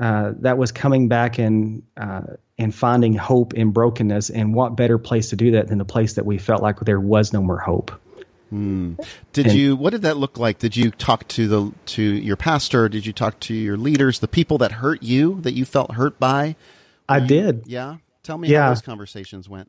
uh, 0.01 0.33
that 0.39 0.59
was 0.59 0.73
coming 0.73 1.09
back 1.09 1.39
and 1.39 1.83
uh, 1.97 2.23
and 2.59 2.75
finding 2.75 3.15
hope 3.15 3.55
in 3.55 3.71
brokenness 3.71 4.31
and 4.31 4.55
what 4.55 4.77
better 4.77 4.99
place 4.99 5.31
to 5.31 5.37
do 5.37 5.53
that 5.53 5.69
than 5.69 5.79
the 5.79 5.85
place 5.85 6.15
that 6.15 6.25
we 6.25 6.39
felt 6.39 6.63
like 6.63 6.81
there 6.81 7.01
was 7.01 7.33
no 7.33 7.43
more 7.43 7.59
hope 7.59 7.91
hmm. 8.51 8.95
did 9.33 9.47
and, 9.47 9.55
you 9.55 9.77
what 9.77 9.91
did 9.91 10.03
that 10.03 10.17
look 10.17 10.39
like 10.39 10.59
did 10.59 10.77
you 10.77 10.91
talk 10.91 11.27
to 11.29 11.49
the 11.49 11.73
to 11.87 12.03
your 12.03 12.37
pastor 12.37 12.89
did 12.89 13.05
you 13.05 13.13
talk 13.13 13.39
to 13.41 13.55
your 13.55 13.77
leaders 13.77 14.21
the 14.21 14.29
people 14.29 14.59
that 14.59 14.73
hurt 14.73 15.03
you 15.03 15.41
that 15.43 15.53
you 15.53 15.65
felt 15.65 15.93
hurt 15.95 16.19
by 16.19 16.57
i 17.09 17.19
you, 17.19 17.27
did 17.27 17.65
yeah 17.67 17.97
tell 18.23 18.39
me 18.39 18.49
yeah. 18.49 18.63
how 18.63 18.69
those 18.71 18.83
conversations 18.83 19.49
went 19.49 19.69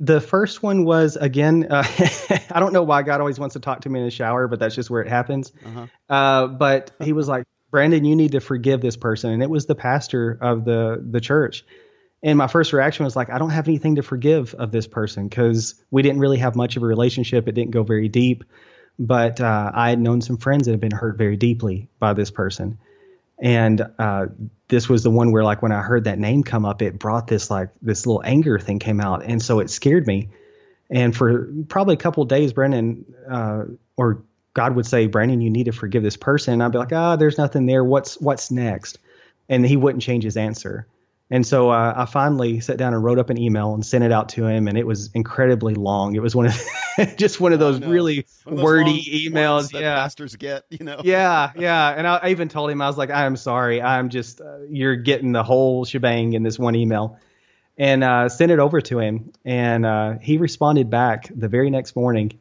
the 0.00 0.20
first 0.20 0.62
one 0.62 0.84
was 0.84 1.16
again. 1.16 1.66
Uh, 1.70 1.82
I 2.50 2.60
don't 2.60 2.72
know 2.72 2.84
why 2.84 3.02
God 3.02 3.20
always 3.20 3.38
wants 3.38 3.54
to 3.54 3.60
talk 3.60 3.80
to 3.80 3.88
me 3.88 3.98
in 3.98 4.04
the 4.06 4.12
shower, 4.12 4.46
but 4.46 4.60
that's 4.60 4.74
just 4.74 4.90
where 4.90 5.02
it 5.02 5.08
happens. 5.08 5.52
Uh-huh. 5.64 5.86
Uh, 6.08 6.46
but 6.46 6.92
he 7.02 7.12
was 7.12 7.26
like, 7.26 7.46
"Brandon, 7.70 8.04
you 8.04 8.16
need 8.16 8.32
to 8.32 8.40
forgive 8.40 8.80
this 8.80 8.96
person," 8.96 9.30
and 9.30 9.42
it 9.42 9.50
was 9.50 9.66
the 9.66 9.74
pastor 9.74 10.38
of 10.40 10.64
the 10.64 11.02
the 11.10 11.20
church. 11.20 11.64
And 12.22 12.36
my 12.36 12.48
first 12.48 12.72
reaction 12.72 13.04
was 13.04 13.14
like, 13.14 13.30
"I 13.30 13.38
don't 13.38 13.50
have 13.50 13.68
anything 13.68 13.96
to 13.96 14.02
forgive 14.02 14.54
of 14.54 14.72
this 14.72 14.86
person 14.86 15.28
because 15.28 15.74
we 15.90 16.02
didn't 16.02 16.20
really 16.20 16.38
have 16.38 16.56
much 16.56 16.76
of 16.76 16.82
a 16.82 16.86
relationship. 16.86 17.46
It 17.48 17.52
didn't 17.52 17.72
go 17.72 17.82
very 17.82 18.08
deep." 18.08 18.44
But 18.98 19.40
uh, 19.40 19.70
I 19.72 19.90
had 19.90 20.00
known 20.00 20.20
some 20.20 20.38
friends 20.38 20.66
that 20.66 20.72
had 20.72 20.80
been 20.80 20.90
hurt 20.90 21.16
very 21.16 21.36
deeply 21.36 21.88
by 22.00 22.14
this 22.14 22.32
person, 22.32 22.78
and 23.38 23.80
uh, 23.98 24.26
this 24.66 24.88
was 24.88 25.04
the 25.04 25.10
one 25.10 25.30
where 25.30 25.44
like 25.44 25.62
when 25.62 25.70
I 25.70 25.82
heard 25.82 26.04
that 26.04 26.18
name 26.18 26.42
come 26.42 26.64
up, 26.64 26.82
it 26.82 26.98
brought 26.98 27.28
this 27.28 27.50
like 27.50 27.70
this 27.80 28.06
little 28.06 28.22
anger 28.24 28.58
thing 28.58 28.80
came 28.80 29.00
out, 29.00 29.22
and 29.24 29.40
so 29.40 29.60
it 29.60 29.70
scared 29.70 30.06
me. 30.06 30.30
And 30.90 31.14
for 31.14 31.48
probably 31.68 31.94
a 31.94 31.98
couple 31.98 32.24
days, 32.24 32.52
Brandon 32.52 33.04
uh, 33.30 33.64
or 33.96 34.24
God 34.54 34.74
would 34.76 34.86
say, 34.86 35.06
Brandon, 35.06 35.40
you 35.40 35.50
need 35.50 35.64
to 35.64 35.72
forgive 35.72 36.02
this 36.02 36.16
person. 36.16 36.54
And 36.54 36.62
I'd 36.62 36.72
be 36.72 36.78
like, 36.78 36.92
ah, 36.92 37.12
oh, 37.12 37.16
there's 37.16 37.38
nothing 37.38 37.66
there. 37.66 37.84
What's 37.84 38.20
what's 38.20 38.50
next? 38.50 38.98
And 39.48 39.64
he 39.64 39.76
wouldn't 39.76 40.02
change 40.02 40.24
his 40.24 40.36
answer. 40.36 40.86
And 41.30 41.46
so 41.46 41.68
uh, 41.70 41.92
I 41.94 42.06
finally 42.06 42.60
sat 42.60 42.78
down 42.78 42.94
and 42.94 43.04
wrote 43.04 43.18
up 43.18 43.28
an 43.28 43.36
email 43.36 43.74
and 43.74 43.84
sent 43.84 44.02
it 44.02 44.12
out 44.12 44.30
to 44.30 44.46
him, 44.46 44.66
and 44.66 44.78
it 44.78 44.86
was 44.86 45.10
incredibly 45.12 45.74
long. 45.74 46.14
It 46.14 46.22
was 46.22 46.34
one 46.34 46.46
of 46.46 46.58
just 47.16 47.38
one 47.38 47.52
of 47.52 47.58
those 47.58 47.82
oh, 47.82 47.88
really 47.88 48.26
of 48.46 48.56
those 48.56 48.64
wordy 48.64 49.28
emails. 49.28 49.78
yeah, 49.78 49.96
pastors 49.96 50.36
get, 50.36 50.64
you 50.70 50.86
know. 50.86 51.02
yeah, 51.04 51.52
yeah. 51.56 51.90
And 51.90 52.06
I, 52.06 52.16
I, 52.22 52.30
even 52.30 52.48
told 52.48 52.70
him 52.70 52.80
I 52.80 52.86
was 52.86 52.96
like, 52.96 53.10
"I 53.10 53.26
am 53.26 53.36
sorry. 53.36 53.82
I'm 53.82 54.08
just 54.08 54.40
uh, 54.40 54.60
you're 54.70 54.96
getting 54.96 55.32
the 55.32 55.42
whole 55.42 55.84
shebang 55.84 56.32
in 56.32 56.42
this 56.42 56.58
one 56.58 56.74
email," 56.74 57.18
and 57.76 58.02
uh, 58.02 58.30
sent 58.30 58.50
it 58.50 58.58
over 58.58 58.80
to 58.80 58.98
him, 58.98 59.30
and 59.44 59.84
uh, 59.84 60.14
he 60.22 60.38
responded 60.38 60.88
back 60.88 61.28
the 61.34 61.48
very 61.48 61.68
next 61.68 61.94
morning, 61.94 62.38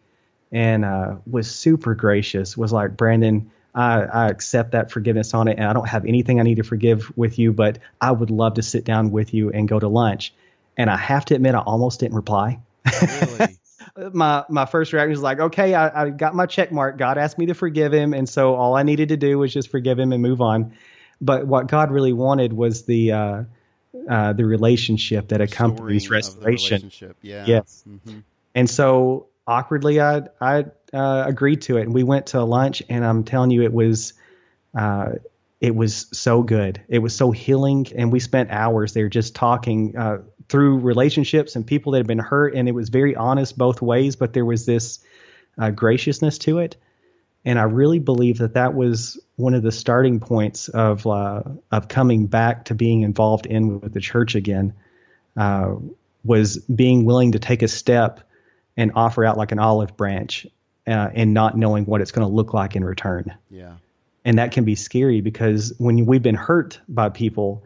and 0.52 0.86
uh, 0.86 1.16
was 1.30 1.50
super 1.50 1.96
gracious. 1.96 2.58
Was 2.58 2.72
like, 2.72 2.96
Brandon 2.98 3.52
I, 3.78 4.02
I 4.02 4.30
accept 4.30 4.72
that 4.72 4.92
forgiveness 4.92 5.36
on 5.36 5.48
it, 5.48 5.60
and 5.60 5.68
I 5.68 5.74
don't 5.74 5.88
have 5.88 6.04
anything 6.06 6.40
I 6.40 6.44
need 6.44 6.56
to 6.56 6.64
forgive 6.64 7.16
with 7.16 7.38
you, 7.38 7.54
but 7.54 7.78
I 8.02 8.12
would 8.12 8.32
love 8.32 8.56
to 8.56 8.64
sit 8.64 8.86
down 8.86 9.12
with 9.12 9.36
you 9.36 9.52
and 9.52 9.68
go 9.68 9.80
to 9.80 9.88
lunch. 9.88 10.34
And 10.78 10.90
I 10.90 10.98
have 10.98 11.26
to 11.26 11.36
admit, 11.36 11.54
I 11.54 11.60
almost 11.60 12.00
didn't 12.00 12.16
reply. 12.16 12.60
Really? 13.02 13.58
my 14.14 14.46
my 14.50 14.66
first 14.66 14.94
reaction 14.94 15.12
was 15.12 15.22
like, 15.22 15.40
okay, 15.40 15.76
I, 15.76 16.06
I, 16.06 16.10
got 16.10 16.34
my 16.34 16.48
check 16.48 16.72
mark. 16.72 16.98
God 16.98 17.20
asked 17.20 17.38
me 17.38 17.46
to 17.48 17.54
forgive 17.54 17.94
him, 17.94 18.16
and 18.16 18.28
so 18.28 18.56
all 18.56 18.76
I 18.76 18.82
needed 18.82 19.10
to 19.10 19.18
do 19.18 19.38
was 19.38 19.54
just 19.54 19.70
forgive 19.70 20.00
him 20.00 20.12
and 20.12 20.24
move 20.24 20.42
on. 20.42 20.74
But 21.22 21.46
what 21.46 21.68
God 21.68 21.92
really 21.92 22.14
wanted 22.14 22.54
was 22.54 22.86
the 22.86 23.12
uh, 23.12 23.44
uh, 24.10 24.34
the 24.34 24.46
relationship 24.46 25.28
that 25.28 25.42
accompanies 25.42 26.10
restoration. 26.10 26.92
Yeah. 27.22 27.46
Yes. 27.46 27.84
Mm-hmm. 27.88 28.20
And 28.56 28.68
so 28.68 29.28
awkwardly, 29.48 30.02
I 30.02 30.24
I 30.42 30.66
uh, 30.94 31.24
agreed 31.26 31.62
to 31.64 31.78
it, 31.78 31.84
and 31.84 31.94
we 31.94 32.04
went 32.04 32.28
to 32.28 32.44
lunch. 32.44 32.84
And 32.90 33.06
I'm 33.06 33.24
telling 33.24 33.52
you, 33.52 33.64
it 33.64 33.74
was 33.74 34.14
uh, 34.78 35.14
it 35.60 35.76
was 35.76 36.08
so 36.12 36.44
good. 36.44 36.82
It 36.88 37.00
was 37.00 37.16
so 37.16 37.32
healing, 37.32 37.88
and 37.96 38.12
we 38.12 38.20
spent 38.20 38.52
hours 38.52 38.94
there 38.94 39.10
just 39.10 39.36
talking 39.36 39.98
uh, 39.98 40.20
through 40.50 40.80
relationships 40.80 41.56
and 41.56 41.66
people 41.66 41.94
that 41.94 42.00
had 42.00 42.08
been 42.08 42.20
hurt, 42.20 42.54
and 42.56 42.68
it 42.68 42.74
was 42.74 42.90
very 42.90 43.16
honest 43.16 43.58
both 43.58 43.82
ways. 43.82 44.16
But 44.16 44.34
there 44.34 44.46
was 44.46 44.66
this 44.66 45.00
uh, 45.58 45.72
graciousness 45.72 46.38
to 46.40 46.60
it, 46.60 46.76
and 47.46 47.58
I 47.58 47.64
really 47.64 48.00
believe 48.00 48.40
that 48.40 48.54
that 48.54 48.74
was 48.76 49.20
one 49.36 49.54
of 49.54 49.64
the 49.64 49.72
starting 49.72 50.20
points 50.20 50.70
of 50.70 51.08
uh, 51.08 51.44
of 51.72 51.88
coming 51.88 52.28
back 52.28 52.66
to 52.66 52.76
being 52.76 53.02
involved 53.02 53.46
in 53.46 53.80
with 53.80 53.94
the 53.94 54.02
church 54.02 54.36
again. 54.36 54.74
Uh, 55.36 55.76
was 56.24 56.58
being 56.58 57.06
willing 57.06 57.32
to 57.32 57.40
take 57.40 57.62
a 57.62 57.68
step 57.68 58.27
and 58.78 58.92
offer 58.96 59.26
out 59.26 59.38
like 59.38 59.52
an 59.52 59.60
olive 59.60 59.98
branch 59.98 60.46
uh, 60.88 61.10
and 61.14 61.34
not 61.34 61.58
knowing 61.58 61.86
what 61.86 62.00
it's 62.00 62.12
going 62.12 62.28
to 62.28 62.34
look 62.34 62.54
like 62.54 62.76
in 62.76 62.86
return. 62.86 63.36
Yeah. 63.50 63.74
And 64.24 64.38
that 64.38 64.52
can 64.52 64.64
be 64.64 64.76
scary 64.76 65.22
because 65.22 65.74
when 65.78 66.06
we've 66.06 66.22
been 66.22 66.36
hurt 66.36 66.80
by 66.88 67.10
people, 67.10 67.64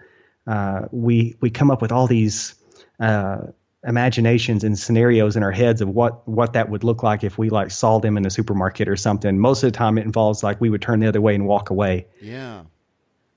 uh, 0.48 0.88
we 0.92 1.36
we 1.42 1.50
come 1.50 1.70
up 1.72 1.82
with 1.82 1.92
all 1.92 2.08
these 2.08 2.56
uh, 3.00 3.48
imaginations 3.84 4.64
and 4.64 4.78
scenarios 4.78 5.36
in 5.36 5.44
our 5.44 5.52
heads 5.52 5.82
of 5.82 5.90
what 5.90 6.28
what 6.28 6.54
that 6.54 6.70
would 6.70 6.84
look 6.84 7.04
like 7.04 7.24
if 7.24 7.38
we 7.38 7.50
like 7.50 7.72
saw 7.72 8.00
them 8.00 8.16
in 8.18 8.24
the 8.24 8.30
supermarket 8.30 8.88
or 8.88 8.96
something. 8.96 9.40
Most 9.40 9.64
of 9.64 9.72
the 9.72 9.78
time, 9.78 9.98
it 9.98 10.06
involves 10.06 10.44
like 10.44 10.62
we 10.62 10.70
would 10.70 10.82
turn 10.82 11.00
the 11.00 11.08
other 11.08 11.22
way 11.22 11.36
and 11.36 11.46
walk 11.48 11.72
away. 11.72 12.08
Yeah. 12.22 12.64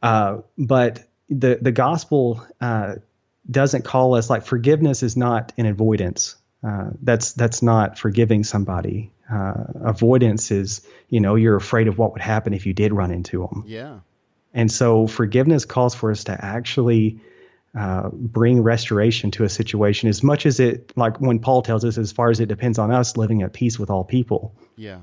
Uh, 0.02 0.38
but 0.58 1.08
the 1.30 1.58
the 1.60 1.72
gospel 1.72 2.46
uh, 2.60 2.96
doesn't 3.50 3.84
call 3.84 4.14
us 4.14 4.28
like 4.28 4.44
forgiveness 4.44 5.02
is 5.02 5.16
not 5.16 5.52
an 5.56 5.66
avoidance. 5.66 6.36
Uh, 6.66 6.90
that's 7.02 7.32
that's 7.32 7.62
not 7.62 7.98
forgiving 7.98 8.44
somebody. 8.44 9.10
Uh, 9.30 9.64
avoidance 9.82 10.50
is, 10.50 10.86
you 11.08 11.20
know, 11.20 11.34
you're 11.34 11.56
afraid 11.56 11.88
of 11.88 11.98
what 11.98 12.12
would 12.12 12.22
happen 12.22 12.54
if 12.54 12.66
you 12.66 12.72
did 12.72 12.92
run 12.92 13.10
into 13.10 13.40
them. 13.40 13.64
Yeah. 13.66 14.00
And 14.54 14.70
so 14.70 15.06
forgiveness 15.06 15.64
calls 15.64 15.94
for 15.94 16.10
us 16.10 16.24
to 16.24 16.44
actually 16.44 17.20
uh, 17.76 18.08
bring 18.12 18.62
restoration 18.62 19.30
to 19.32 19.44
a 19.44 19.48
situation 19.48 20.08
as 20.08 20.22
much 20.22 20.46
as 20.46 20.60
it, 20.60 20.92
like 20.96 21.20
when 21.20 21.40
Paul 21.40 21.62
tells 21.62 21.84
us, 21.84 21.98
as 21.98 22.12
far 22.12 22.30
as 22.30 22.40
it 22.40 22.46
depends 22.46 22.78
on 22.78 22.92
us, 22.92 23.16
living 23.16 23.42
at 23.42 23.52
peace 23.52 23.78
with 23.78 23.90
all 23.90 24.04
people. 24.04 24.54
Yeah. 24.76 25.00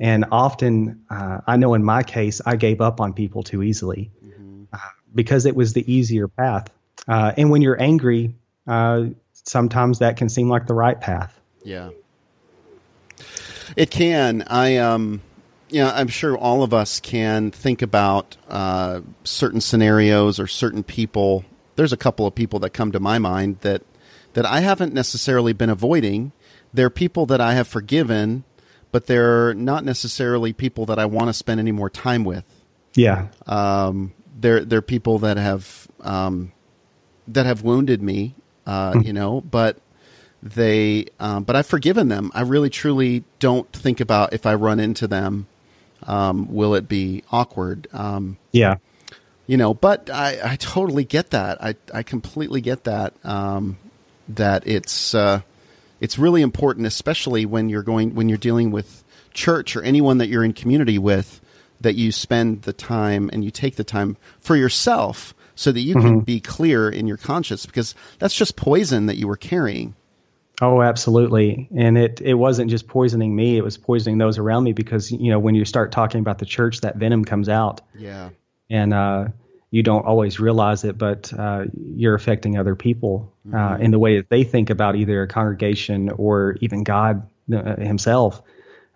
And 0.00 0.26
often, 0.32 1.04
uh, 1.08 1.40
I 1.46 1.56
know 1.56 1.74
in 1.74 1.84
my 1.84 2.02
case, 2.02 2.40
I 2.44 2.56
gave 2.56 2.80
up 2.80 3.00
on 3.00 3.12
people 3.12 3.42
too 3.42 3.62
easily 3.62 4.10
mm-hmm. 4.24 4.64
Uh, 4.72 4.78
because 5.14 5.46
it 5.46 5.54
was 5.54 5.72
the 5.72 5.92
easier 5.92 6.28
path. 6.28 6.68
Uh, 7.06 7.32
and 7.36 7.50
when 7.50 7.62
you're 7.62 7.80
angry, 7.80 8.34
uh, 8.66 9.04
sometimes 9.48 9.98
that 10.00 10.16
can 10.16 10.28
seem 10.28 10.48
like 10.48 10.66
the 10.66 10.74
right 10.74 11.00
path. 11.00 11.38
Yeah. 11.62 11.90
It 13.76 13.90
can. 13.90 14.42
I 14.46 14.76
um 14.76 15.22
yeah, 15.70 15.92
I'm 15.94 16.08
sure 16.08 16.36
all 16.36 16.62
of 16.62 16.72
us 16.72 17.00
can 17.00 17.50
think 17.50 17.82
about 17.82 18.36
uh, 18.48 19.02
certain 19.24 19.60
scenarios 19.60 20.40
or 20.40 20.46
certain 20.46 20.82
people. 20.82 21.44
There's 21.76 21.92
a 21.92 21.96
couple 21.96 22.26
of 22.26 22.34
people 22.34 22.58
that 22.60 22.70
come 22.70 22.92
to 22.92 23.00
my 23.00 23.18
mind 23.18 23.58
that 23.60 23.82
that 24.32 24.46
I 24.46 24.60
haven't 24.60 24.94
necessarily 24.94 25.52
been 25.52 25.70
avoiding. 25.70 26.32
They're 26.72 26.90
people 26.90 27.26
that 27.26 27.40
I 27.40 27.54
have 27.54 27.66
forgiven, 27.66 28.44
but 28.92 29.06
they're 29.06 29.54
not 29.54 29.84
necessarily 29.84 30.52
people 30.52 30.86
that 30.86 30.98
I 30.98 31.06
want 31.06 31.28
to 31.28 31.32
spend 31.32 31.60
any 31.60 31.72
more 31.72 31.90
time 31.90 32.24
with. 32.24 32.44
Yeah. 32.94 33.28
Um, 33.46 34.12
they're 34.38 34.64
they're 34.64 34.82
people 34.82 35.18
that 35.20 35.36
have 35.36 35.88
um, 36.00 36.52
that 37.26 37.46
have 37.46 37.62
wounded 37.62 38.02
me, 38.02 38.34
uh, 38.68 38.92
mm. 38.92 39.06
you 39.06 39.12
know, 39.14 39.40
but 39.40 39.78
they 40.42 41.06
um, 41.18 41.44
but 41.44 41.56
I've 41.56 41.66
forgiven 41.66 42.08
them. 42.08 42.30
I 42.34 42.42
really 42.42 42.70
truly 42.70 43.24
don't 43.38 43.70
think 43.72 44.00
about 44.00 44.34
if 44.34 44.44
I 44.44 44.54
run 44.54 44.78
into 44.78 45.08
them, 45.08 45.46
um, 46.06 46.52
will 46.54 46.74
it 46.74 46.86
be 46.86 47.24
awkward? 47.32 47.88
Um, 47.92 48.36
yeah. 48.52 48.76
you 49.46 49.56
know, 49.56 49.72
but 49.72 50.10
I, 50.10 50.38
I 50.52 50.56
totally 50.56 51.04
get 51.04 51.30
that. 51.30 51.62
I, 51.64 51.74
I 51.92 52.02
completely 52.02 52.60
get 52.60 52.84
that. 52.84 53.14
Um, 53.24 53.78
that 54.28 54.66
it's 54.66 55.14
uh, 55.14 55.40
it's 56.00 56.18
really 56.18 56.42
important, 56.42 56.86
especially 56.86 57.46
when 57.46 57.70
you're 57.70 57.82
going 57.82 58.14
when 58.14 58.28
you're 58.28 58.36
dealing 58.36 58.70
with 58.70 59.02
church 59.32 59.76
or 59.76 59.82
anyone 59.82 60.18
that 60.18 60.28
you're 60.28 60.44
in 60.44 60.52
community 60.52 60.98
with, 60.98 61.40
that 61.80 61.94
you 61.94 62.12
spend 62.12 62.62
the 62.62 62.74
time 62.74 63.30
and 63.32 63.42
you 63.42 63.50
take 63.50 63.76
the 63.76 63.84
time 63.84 64.18
for 64.40 64.56
yourself 64.56 65.34
so 65.58 65.72
that 65.72 65.80
you 65.80 65.94
mm-hmm. 65.94 66.06
can 66.06 66.20
be 66.20 66.40
clear 66.40 66.88
in 66.88 67.06
your 67.06 67.16
conscience 67.16 67.66
because 67.66 67.94
that's 68.18 68.34
just 68.34 68.56
poison 68.56 69.06
that 69.06 69.16
you 69.16 69.26
were 69.26 69.36
carrying. 69.36 69.94
Oh, 70.60 70.82
absolutely. 70.82 71.68
And 71.74 71.96
it, 71.96 72.20
it 72.20 72.34
wasn't 72.34 72.70
just 72.70 72.88
poisoning 72.88 73.34
me, 73.34 73.56
it 73.56 73.62
was 73.62 73.76
poisoning 73.76 74.18
those 74.18 74.38
around 74.38 74.64
me 74.64 74.72
because, 74.72 75.10
you 75.12 75.30
know, 75.30 75.38
when 75.38 75.54
you 75.54 75.64
start 75.64 75.92
talking 75.92 76.20
about 76.20 76.38
the 76.38 76.46
church, 76.46 76.80
that 76.80 76.96
venom 76.96 77.24
comes 77.24 77.48
out. 77.48 77.80
Yeah 77.96 78.30
and 78.70 78.92
uh, 78.92 79.28
you 79.70 79.82
don't 79.82 80.04
always 80.04 80.40
realize 80.40 80.84
it, 80.84 80.98
but 80.98 81.32
uh, 81.32 81.64
you're 81.94 82.14
affecting 82.14 82.58
other 82.58 82.74
people 82.74 83.32
uh, 83.52 83.56
mm-hmm. 83.56 83.82
in 83.82 83.90
the 83.90 83.98
way 83.98 84.16
that 84.16 84.30
they 84.30 84.44
think 84.44 84.70
about 84.70 84.96
either 84.96 85.22
a 85.22 85.28
congregation 85.28 86.10
or 86.10 86.56
even 86.60 86.84
God 86.84 87.28
uh, 87.52 87.76
Himself 87.76 88.42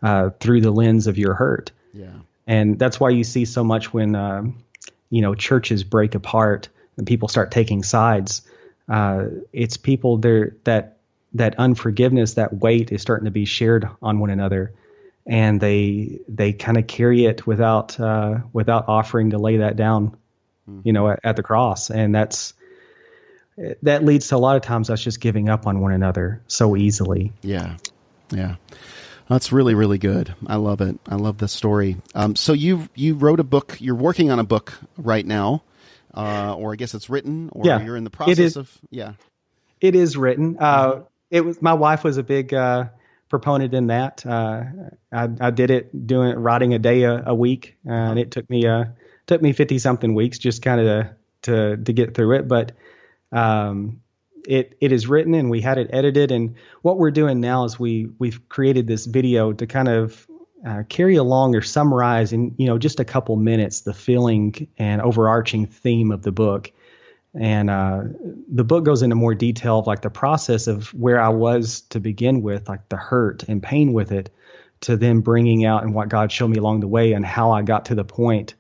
uh, 0.03 0.31
through 0.41 0.61
the 0.61 0.71
lens 0.71 1.07
of 1.07 1.19
your 1.19 1.35
hurt. 1.35 1.73
Yeah, 1.93 2.13
and 2.47 2.79
that's 2.79 2.99
why 2.99 3.11
you 3.11 3.25
see 3.25 3.45
so 3.45 3.65
much 3.65 3.93
when 3.93 4.15
you 5.13 5.23
know 5.23 5.37
churches 5.37 5.85
break 5.85 6.17
apart 6.17 6.69
and 6.97 7.07
people 7.07 7.29
start 7.29 7.53
taking 7.53 7.85
sides. 7.85 8.43
it's 9.53 9.77
people 9.77 10.17
there 10.17 10.57
that 10.65 10.99
that 11.35 11.59
unforgiveness, 11.59 12.35
that 12.35 12.53
weight 12.53 12.91
is 12.93 13.01
starting 13.01 13.27
to 13.27 13.31
be 13.31 13.45
shared 13.45 13.89
on 14.03 14.19
one 14.19 14.31
another 14.31 14.73
and 15.27 15.61
they 15.61 16.21
they 16.29 16.53
kind 16.53 16.77
of 16.77 16.87
carry 16.87 17.25
it 17.27 17.47
without 17.47 17.99
uh, 18.01 18.39
without 18.53 18.89
offering 18.89 19.31
to 19.31 19.39
lay 19.39 19.59
that 19.59 19.77
down, 19.77 20.17
mm-hmm. 20.69 20.81
you 20.85 20.93
know, 20.93 21.11
at, 21.11 21.21
at, 21.23 21.37
the 21.37 21.43
cross, 21.43 21.91
and 21.91 22.15
that's 22.15 22.55
that 23.83 24.05
leads 24.05 24.29
to 24.29 24.37
a 24.37 24.39
lot 24.39 24.57
of 24.57 24.63
times 24.63 24.91
us 24.91 25.03
just 25.03 25.21
giving 25.21 25.49
up 25.49 25.67
on 25.67 25.81
one 25.81 25.93
another 25.93 26.43
so 26.49 26.77
easily. 26.77 27.33
Yeah, 27.43 27.77
yeah, 28.31 28.57
that's 29.33 29.53
really 29.53 29.75
really 29.75 29.99
good. 29.99 30.35
I 30.47 30.57
love 30.57 30.81
it. 30.81 30.99
I 31.09 31.17
love 31.17 31.39
the 31.39 31.49
story. 31.49 31.97
Um, 32.15 32.37
so 32.37 32.53
you 32.53 32.89
you 32.95 33.15
wrote 33.15 33.41
a 33.41 33.45
book. 33.45 33.77
You're 33.81 33.95
working 33.95 34.31
on 34.31 34.39
a 34.39 34.45
book 34.45 34.75
right 34.97 35.25
now, 35.25 35.63
uh, 36.15 36.55
or 36.57 36.73
I 36.73 36.77
guess 36.77 36.95
it's 36.95 37.09
written, 37.09 37.49
or 37.53 37.65
yeah, 37.65 37.83
you're 37.83 37.97
in 37.97 38.05
the 38.05 38.11
process 38.11 38.57
of 38.57 38.71
yeah. 38.91 39.15
It 39.81 39.97
is 39.97 40.17
written. 40.17 40.57
Uh, 40.61 40.87
mm-hmm. 40.87 41.03
It 41.31 41.45
was 41.45 41.61
my 41.61 41.75
wife 41.75 42.05
was 42.05 42.17
a 42.17 42.23
big 42.23 42.55
uh, 42.55 42.85
proponent 43.29 43.75
in 43.75 43.89
that. 43.89 44.25
Uh, 44.25 44.65
I, 45.11 45.29
I, 45.41 45.51
did 45.51 45.71
it 45.71 46.07
doing 46.07 46.37
writing 46.37 46.75
a 46.75 46.79
day 46.79 47.03
a, 47.05 47.25
a 47.27 47.35
week, 47.35 47.77
and 47.85 48.19
it 48.19 48.31
took 48.31 48.49
me 48.49 48.67
uh, 48.67 48.85
took 49.27 49.41
me 49.41 49.53
fifty 49.53 49.79
something 49.79 50.15
weeks 50.15 50.39
just 50.39 50.63
kind 50.63 50.81
of 50.81 50.87
to, 50.87 51.17
to, 51.43 51.77
to 51.79 51.93
get 51.93 52.15
through 52.15 52.37
it. 52.37 52.47
But 52.47 52.73
um, 53.33 54.02
it 54.47 54.77
it 54.81 54.93
is 54.93 55.07
written 55.07 55.35
and 55.35 55.51
we 55.51 55.61
had 55.61 55.79
it 55.79 55.91
edited. 55.93 56.31
And 56.33 56.55
what 56.83 56.99
we're 56.99 57.11
doing 57.11 57.41
now 57.41 57.65
is 57.65 57.79
we 57.79 58.11
we've 58.19 58.49
created 58.49 58.87
this 58.87 59.07
video 59.07 59.53
to 59.53 59.67
kind 59.67 59.89
of 59.89 60.27
uh, 60.67 60.83
carry 60.89 61.17
along 61.17 61.57
or 61.57 61.63
summarize 61.63 62.33
in 62.33 62.55
you 62.59 62.67
know 62.67 62.79
just 62.79 63.01
a 63.01 63.05
couple 63.05 63.37
minutes 63.37 63.81
the 63.81 63.95
feeling 63.95 64.69
and 64.79 65.03
overarching 65.03 65.67
theme 65.67 66.13
of 66.13 66.23
the 66.23 66.33
book 66.33 66.73
and 67.35 67.71
uh, 67.71 68.03
the 68.49 68.65
book 68.65 68.85
goes 68.85 69.03
into 69.03 69.17
more 69.17 69.35
detail 69.35 69.79
of 69.79 69.87
like 69.87 70.03
the 70.03 70.11
process 70.11 70.67
of 70.67 70.89
where 70.89 71.21
I 71.21 71.31
was 71.31 71.83
to 71.91 72.01
begin 72.01 72.43
with, 72.43 72.69
like 72.69 72.89
the 72.89 72.97
hurt 72.97 73.45
and 73.45 73.63
pain 73.63 73.93
with 73.93 74.13
it, 74.13 74.31
to 74.83 74.97
then 74.97 75.21
bringing 75.21 75.65
out 75.65 75.83
and 75.83 75.95
what 75.95 76.09
God 76.09 76.31
showed 76.31 76.49
me 76.49 76.59
along 76.59 76.81
the 76.81 76.89
way 76.89 77.13
and 77.13 77.25
how 77.25 77.53
I 77.53 77.63
got 77.63 77.87
to 77.87 77.95
the 77.95 78.05
point 78.05 78.55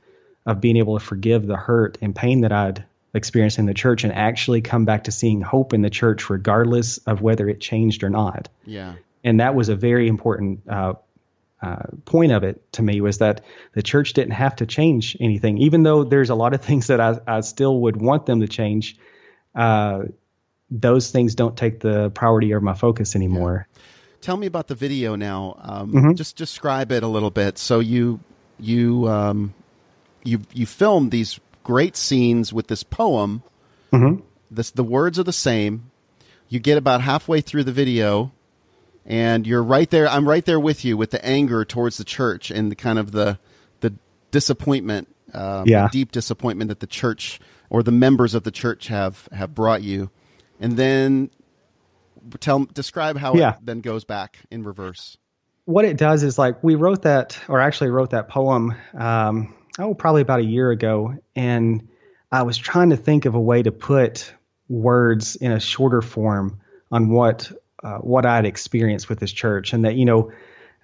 of 0.46 0.60
being 0.60 0.76
able 0.76 0.98
to 0.98 1.04
forgive 1.04 1.46
the 1.46 1.56
hurt 1.56 1.98
and 2.00 2.16
pain 2.16 2.40
that 2.42 2.52
I'd 2.52 2.84
experienced 3.14 3.58
in 3.58 3.66
the 3.66 3.74
church 3.74 4.04
and 4.04 4.12
actually 4.12 4.62
come 4.62 4.84
back 4.84 5.04
to 5.04 5.12
seeing 5.12 5.40
hope 5.40 5.72
in 5.72 5.82
the 5.82 5.90
church 5.90 6.30
regardless 6.30 6.98
of 6.98 7.20
whether 7.20 7.48
it 7.48 7.60
changed 7.60 8.04
or 8.04 8.10
not. 8.10 8.48
Yeah. 8.64 8.94
And 9.22 9.40
that 9.40 9.54
was 9.54 9.68
a 9.68 9.76
very 9.76 10.08
important 10.08 10.62
uh, 10.68 10.94
uh, 11.62 11.82
point 12.04 12.32
of 12.32 12.42
it 12.42 12.72
to 12.72 12.82
me 12.82 13.00
was 13.00 13.18
that 13.18 13.42
the 13.74 13.82
church 13.82 14.14
didn't 14.14 14.32
have 14.32 14.56
to 14.56 14.66
change 14.66 15.16
anything, 15.20 15.58
even 15.58 15.82
though 15.82 16.04
there's 16.04 16.30
a 16.30 16.34
lot 16.34 16.54
of 16.54 16.62
things 16.64 16.88
that 16.88 17.00
I, 17.00 17.18
I 17.26 17.40
still 17.40 17.80
would 17.82 18.00
want 18.00 18.26
them 18.26 18.40
to 18.40 18.48
change. 18.48 18.96
Uh, 19.54 20.04
those 20.70 21.10
things 21.10 21.34
don't 21.34 21.56
take 21.56 21.80
the 21.80 22.10
priority 22.10 22.54
or 22.54 22.60
my 22.60 22.74
focus 22.74 23.14
anymore. 23.14 23.66
Yeah. 23.68 23.82
Tell 24.22 24.36
me 24.36 24.46
about 24.46 24.68
the 24.68 24.74
video 24.74 25.16
now. 25.16 25.58
Um, 25.60 25.92
mm-hmm. 25.92 26.12
Just 26.14 26.36
describe 26.36 26.92
it 26.92 27.02
a 27.02 27.08
little 27.08 27.30
bit. 27.30 27.58
So 27.58 27.80
you 27.80 28.20
you 28.58 29.08
um, 29.08 29.52
you 30.22 30.40
you 30.52 30.64
filmed 30.64 31.10
these 31.10 31.40
great 31.62 31.96
scenes 31.96 32.52
with 32.52 32.68
this 32.68 32.82
poem. 32.82 33.42
Mm-hmm. 33.92 34.20
This 34.50 34.70
the 34.70 34.84
words 34.84 35.18
are 35.18 35.24
the 35.24 35.32
same. 35.32 35.90
You 36.48 36.60
get 36.60 36.76
about 36.76 37.00
halfway 37.00 37.40
through 37.40 37.64
the 37.64 37.72
video 37.72 38.32
and 39.04 39.46
you're 39.46 39.62
right 39.62 39.90
there. 39.90 40.08
I'm 40.08 40.28
right 40.28 40.44
there 40.44 40.60
with 40.60 40.84
you 40.84 40.96
with 40.96 41.10
the 41.10 41.24
anger 41.24 41.64
towards 41.64 41.96
the 41.96 42.04
church 42.04 42.50
and 42.50 42.70
the 42.70 42.76
kind 42.76 42.98
of 42.98 43.12
the 43.12 43.38
the 43.80 43.94
disappointment, 44.30 45.08
um, 45.34 45.66
yeah. 45.66 45.84
the 45.84 45.88
deep 45.90 46.12
disappointment 46.12 46.68
that 46.68 46.80
the 46.80 46.86
church 46.86 47.40
or 47.70 47.82
the 47.82 47.92
members 47.92 48.34
of 48.34 48.44
the 48.44 48.50
church 48.50 48.88
have 48.88 49.28
have 49.32 49.54
brought 49.54 49.82
you, 49.82 50.10
and 50.60 50.76
then 50.76 51.30
tell 52.40 52.64
describe 52.66 53.16
how 53.16 53.34
yeah. 53.34 53.54
it 53.54 53.66
then 53.66 53.80
goes 53.80 54.04
back 54.04 54.38
in 54.50 54.62
reverse. 54.62 55.16
What 55.64 55.84
it 55.84 55.96
does 55.96 56.22
is 56.22 56.38
like 56.38 56.62
we 56.62 56.74
wrote 56.74 57.02
that, 57.02 57.38
or 57.48 57.60
actually 57.60 57.90
wrote 57.90 58.10
that 58.10 58.28
poem, 58.28 58.74
um, 58.94 59.54
oh, 59.78 59.94
probably 59.94 60.22
about 60.22 60.40
a 60.40 60.44
year 60.44 60.70
ago, 60.70 61.16
and 61.34 61.88
I 62.30 62.42
was 62.42 62.56
trying 62.56 62.90
to 62.90 62.96
think 62.96 63.24
of 63.24 63.34
a 63.34 63.40
way 63.40 63.62
to 63.62 63.72
put 63.72 64.32
words 64.68 65.36
in 65.36 65.52
a 65.52 65.60
shorter 65.60 66.02
form 66.02 66.60
on 66.90 67.10
what 67.10 67.52
uh, 67.82 67.98
what 67.98 68.24
I'd 68.24 68.46
experienced 68.46 69.08
with 69.08 69.18
this 69.18 69.32
church, 69.32 69.72
and 69.72 69.84
that 69.84 69.96
you 69.96 70.04
know, 70.04 70.32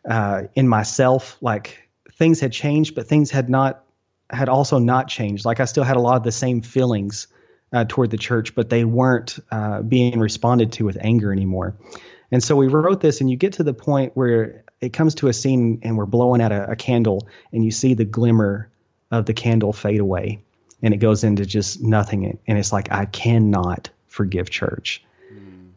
uh, 0.09 0.45
in 0.55 0.69
myself, 0.69 1.39
like 1.41 1.89
things 2.13 2.41
had 2.41 2.53
changed, 2.53 2.95
but 2.95 3.07
things 3.07 3.31
had 3.31 3.49
not 3.49 3.85
had 4.31 4.49
also 4.49 4.79
not 4.79 5.09
changed. 5.09 5.45
Like 5.45 5.61
I 5.61 5.65
still 5.65 5.85
had 5.85 5.97
a 5.97 6.01
lot 6.01 6.17
of 6.17 6.23
the 6.23 6.33
same 6.33 6.63
feelings 6.63 7.29
uh, 7.73 7.85
toward 7.87 8.11
the 8.11 8.19
church, 8.19 8.55
but 8.55 8.69
they 8.69 8.85
weren't 8.85 9.39
uh, 9.51 9.83
being 9.83 10.19
responded 10.19 10.73
to 10.73 10.85
with 10.85 10.99
anger 11.01 11.33
anymore. 11.33 11.77
And 12.31 12.43
so 12.43 12.57
we 12.57 12.67
wrote 12.67 13.01
this, 13.01 13.21
and 13.21 13.31
you 13.31 13.37
get 13.37 13.55
to 13.55 13.63
the 13.63 13.73
point 13.73 14.13
where 14.15 14.65
it 14.81 14.93
comes 14.93 15.17
to 15.17 15.29
a 15.29 15.33
scene, 15.33 15.81
and 15.83 15.97
we're 15.97 16.07
blowing 16.07 16.43
out 16.43 16.53
a, 16.53 16.73
a 16.73 16.77
candle, 16.77 17.27
and 17.53 17.65
you 17.65 17.71
see 17.71 17.95
the 17.95 18.05
glimmer 18.05 18.71
of 19.11 19.27
the 19.27 19.35
candle 19.35 19.73
fade 19.73 20.01
away, 20.01 20.43
and 20.83 20.95
it 20.95 20.99
goes 20.99 21.25
into 21.25 21.47
just 21.47 21.83
nothing, 21.83 22.39
and 22.47 22.59
it's 22.59 22.73
like 22.73 22.93
I 22.93 23.05
cannot 23.07 23.91
forgive 24.07 24.51
church 24.51 25.03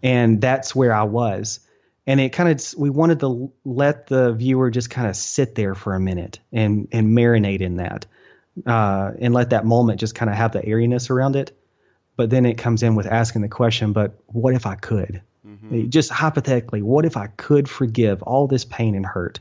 and 0.04 0.42
that's 0.42 0.76
where 0.76 0.94
I 0.94 1.04
was. 1.04 1.60
And 2.08 2.20
it 2.20 2.30
kind 2.30 2.50
of 2.50 2.80
we 2.80 2.90
wanted 2.90 3.20
to 3.20 3.52
let 3.64 4.08
the 4.08 4.34
viewer 4.34 4.72
just 4.72 4.90
kind 4.90 5.08
of 5.08 5.16
sit 5.16 5.56
there 5.56 5.76
for 5.76 5.94
a 5.94 6.00
minute 6.00 6.40
and 6.52 6.88
and 6.92 7.16
marinate 7.16 7.62
in 7.62 7.78
that, 7.78 8.06
uh, 8.66 9.12
and 9.20 9.34
let 9.34 9.52
that 9.52 9.66
moment 9.66 10.00
just 10.00 10.16
kind 10.16 10.30
of 10.30 10.36
have 10.36 10.52
the 10.52 10.66
airiness 10.66 11.10
around 11.10 11.36
it. 11.36 11.56
But 12.18 12.30
then 12.30 12.46
it 12.46 12.58
comes 12.58 12.84
in 12.84 12.96
with 12.96 13.06
asking 13.06 13.44
the 13.44 13.50
question, 13.50 13.94
but 13.94 14.16
what 14.28 14.54
if 14.54 14.66
I 14.66 14.76
could? 14.76 15.22
Mm-hmm. 15.48 15.90
Just 15.90 16.10
hypothetically, 16.10 16.82
what 16.82 17.06
if 17.06 17.18
I 17.18 17.28
could 17.28 17.70
forgive 17.70 18.22
all 18.24 18.48
this 18.48 18.66
pain 18.66 18.96
and 18.96 19.06
hurt? 19.06 19.40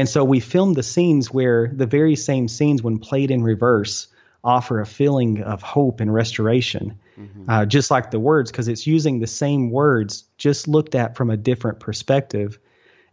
And 0.00 0.08
so 0.08 0.24
we 0.24 0.40
filmed 0.40 0.76
the 0.76 0.82
scenes 0.82 1.30
where 1.30 1.68
the 1.68 1.84
very 1.84 2.16
same 2.16 2.48
scenes, 2.48 2.82
when 2.82 2.98
played 2.98 3.30
in 3.30 3.42
reverse, 3.42 4.06
offer 4.42 4.80
a 4.80 4.86
feeling 4.86 5.42
of 5.42 5.60
hope 5.60 6.00
and 6.00 6.10
restoration, 6.10 6.98
mm-hmm. 7.18 7.50
uh, 7.50 7.66
just 7.66 7.90
like 7.90 8.10
the 8.10 8.18
words, 8.18 8.50
because 8.50 8.66
it's 8.68 8.86
using 8.86 9.20
the 9.20 9.26
same 9.26 9.70
words, 9.70 10.24
just 10.38 10.66
looked 10.66 10.94
at 10.94 11.18
from 11.18 11.28
a 11.28 11.36
different 11.36 11.80
perspective. 11.80 12.58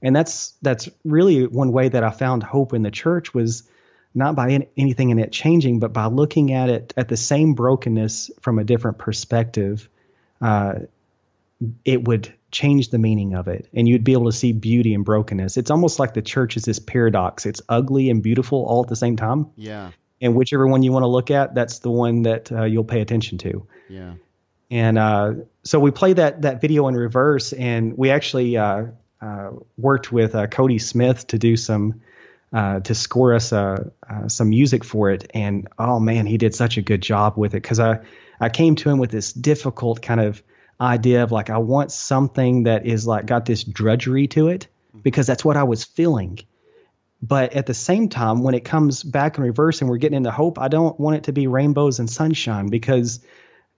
And 0.01 0.15
that's 0.15 0.53
that's 0.61 0.87
really 1.03 1.45
one 1.45 1.73
way 1.73 1.89
that 1.89 2.05
I 2.05 2.11
found 2.11 2.41
hope 2.41 2.73
in 2.73 2.83
the 2.83 2.91
church 2.91 3.33
was 3.33 3.63
not 4.15 4.35
by 4.35 4.51
any, 4.51 4.69
anything 4.77 5.09
in 5.09 5.19
it 5.19 5.33
changing, 5.33 5.79
but 5.79 5.91
by 5.91 6.05
looking 6.05 6.53
at 6.53 6.69
it 6.69 6.93
at 6.95 7.09
the 7.09 7.17
same 7.17 7.53
brokenness 7.53 8.31
from 8.39 8.59
a 8.59 8.63
different 8.63 8.97
perspective. 8.97 9.89
Uh, 10.39 10.75
it 11.83 12.07
would 12.07 12.33
change 12.51 12.89
the 12.89 12.97
meaning 12.97 13.33
of 13.33 13.47
it, 13.47 13.67
and 13.73 13.87
you'd 13.87 14.03
be 14.03 14.13
able 14.13 14.25
to 14.25 14.37
see 14.37 14.53
beauty 14.53 14.93
and 14.93 15.03
brokenness. 15.03 15.57
It's 15.57 15.71
almost 15.71 15.99
like 15.99 16.13
the 16.13 16.21
church 16.21 16.57
is 16.57 16.63
this 16.63 16.79
paradox. 16.79 17.45
It's 17.45 17.61
ugly 17.67 18.09
and 18.09 18.23
beautiful 18.23 18.65
all 18.65 18.83
at 18.83 18.89
the 18.89 18.95
same 18.95 19.15
time. 19.17 19.47
Yeah 19.55 19.91
and 20.21 20.35
whichever 20.35 20.67
one 20.67 20.83
you 20.83 20.91
want 20.91 21.03
to 21.03 21.07
look 21.07 21.31
at, 21.31 21.53
that's 21.53 21.79
the 21.79 21.91
one 21.91 22.23
that 22.23 22.51
uh, 22.51 22.63
you'll 22.63 22.83
pay 22.83 23.01
attention 23.01 23.37
to. 23.39 23.67
Yeah. 23.89 24.13
And 24.69 24.97
uh, 24.97 25.33
so 25.63 25.79
we 25.79 25.91
play 25.91 26.13
that 26.13 26.41
that 26.41 26.59
video 26.59 26.87
in 26.87 26.95
reverse, 26.95 27.53
and 27.53 27.97
we 27.97 28.09
actually 28.11 28.57
uh, 28.57 28.87
uh 29.21 29.51
worked 29.77 30.11
with 30.11 30.35
uh, 30.35 30.47
Cody 30.47 30.79
Smith 30.79 31.27
to 31.27 31.37
do 31.37 31.55
some 31.55 32.01
uh, 32.51 32.81
to 32.81 32.95
score 32.95 33.33
us 33.33 33.53
some 34.27 34.49
music 34.49 34.83
for 34.83 35.11
it. 35.11 35.31
And 35.33 35.67
oh 35.79 35.99
man, 35.99 36.25
he 36.25 36.37
did 36.37 36.53
such 36.53 36.77
a 36.77 36.81
good 36.81 37.01
job 37.01 37.37
with 37.37 37.53
it 37.53 37.61
because 37.61 37.79
I 37.79 37.99
I 38.41 38.49
came 38.49 38.75
to 38.75 38.89
him 38.89 38.97
with 38.97 39.11
this 39.11 39.31
difficult 39.31 40.01
kind 40.01 40.19
of 40.19 40.43
idea 40.79 41.23
of 41.23 41.31
like 41.31 41.49
I 41.49 41.57
want 41.57 41.91
something 41.91 42.63
that 42.63 42.85
is 42.85 43.07
like 43.07 43.25
got 43.25 43.45
this 43.45 43.63
drudgery 43.63 44.27
to 44.27 44.49
it 44.49 44.67
because 45.03 45.27
that's 45.27 45.45
what 45.45 45.57
I 45.57 45.63
was 45.63 45.83
feeling 45.83 46.39
But 47.21 47.53
at 47.53 47.65
the 47.65 47.73
same 47.73 48.09
time, 48.09 48.43
when 48.43 48.53
it 48.53 48.63
comes 48.63 49.03
back 49.03 49.37
in 49.37 49.43
reverse 49.43 49.81
and 49.81 49.89
we're 49.89 49.97
getting 49.97 50.17
into 50.17 50.31
hope, 50.31 50.59
I 50.59 50.67
don't 50.67 50.99
want 50.99 51.17
it 51.17 51.23
to 51.23 51.33
be 51.33 51.47
rainbows 51.47 51.99
and 51.99 52.09
sunshine 52.09 52.67
because 52.67 53.21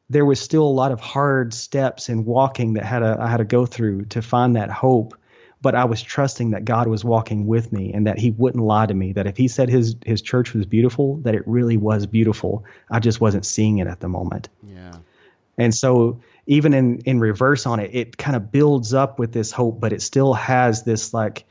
there 0.09 0.25
was 0.25 0.39
still 0.41 0.63
a 0.63 0.67
lot 0.67 0.91
of 0.91 0.99
hard 0.99 1.53
steps 1.53 2.09
in 2.09 2.25
walking 2.25 2.73
that 2.73 2.83
had 2.83 3.01
a, 3.01 3.17
I 3.19 3.27
had 3.27 3.37
to 3.37 3.45
go 3.45 3.65
through 3.65 4.05
to 4.05 4.21
find 4.21 4.55
that 4.55 4.69
hope. 4.69 5.15
But 5.61 5.75
I 5.75 5.85
was 5.85 6.01
trusting 6.01 6.51
that 6.51 6.63
God 6.63 6.87
was 6.87 7.03
walking 7.03 7.45
with 7.45 7.73
me 7.73 7.93
and 7.93 8.07
that 8.07 8.17
He 8.17 8.31
wouldn't 8.31 8.63
lie 8.63 8.85
to 8.85 8.93
me. 8.93 9.13
That 9.13 9.27
if 9.27 9.35
He 9.35 9.49
said 9.49 9.69
His 9.69 9.95
His 10.05 10.21
church 10.21 10.53
was 10.53 10.65
beautiful, 10.65 11.17
that 11.17 11.35
it 11.35 11.43
really 11.45 11.75
was 11.75 12.05
beautiful. 12.05 12.63
I 12.89 12.99
just 12.99 13.19
wasn't 13.19 13.45
seeing 13.45 13.79
it 13.79 13.87
at 13.87 13.99
the 13.99 14.07
moment. 14.07 14.47
Yeah. 14.65 14.95
And 15.57 15.75
so 15.75 16.21
even 16.49 16.73
in 16.73 16.97
in 17.05 17.19
reverse 17.19 17.67
on 17.67 17.79
it, 17.79 17.91
it 17.93 18.17
kind 18.17 18.35
of 18.35 18.51
builds 18.51 18.91
up 18.95 19.19
with 19.19 19.31
this 19.31 19.51
hope, 19.51 19.79
but 19.79 19.93
it 19.93 20.01
still 20.01 20.33
has 20.33 20.83
this 20.83 21.13
like 21.13 21.45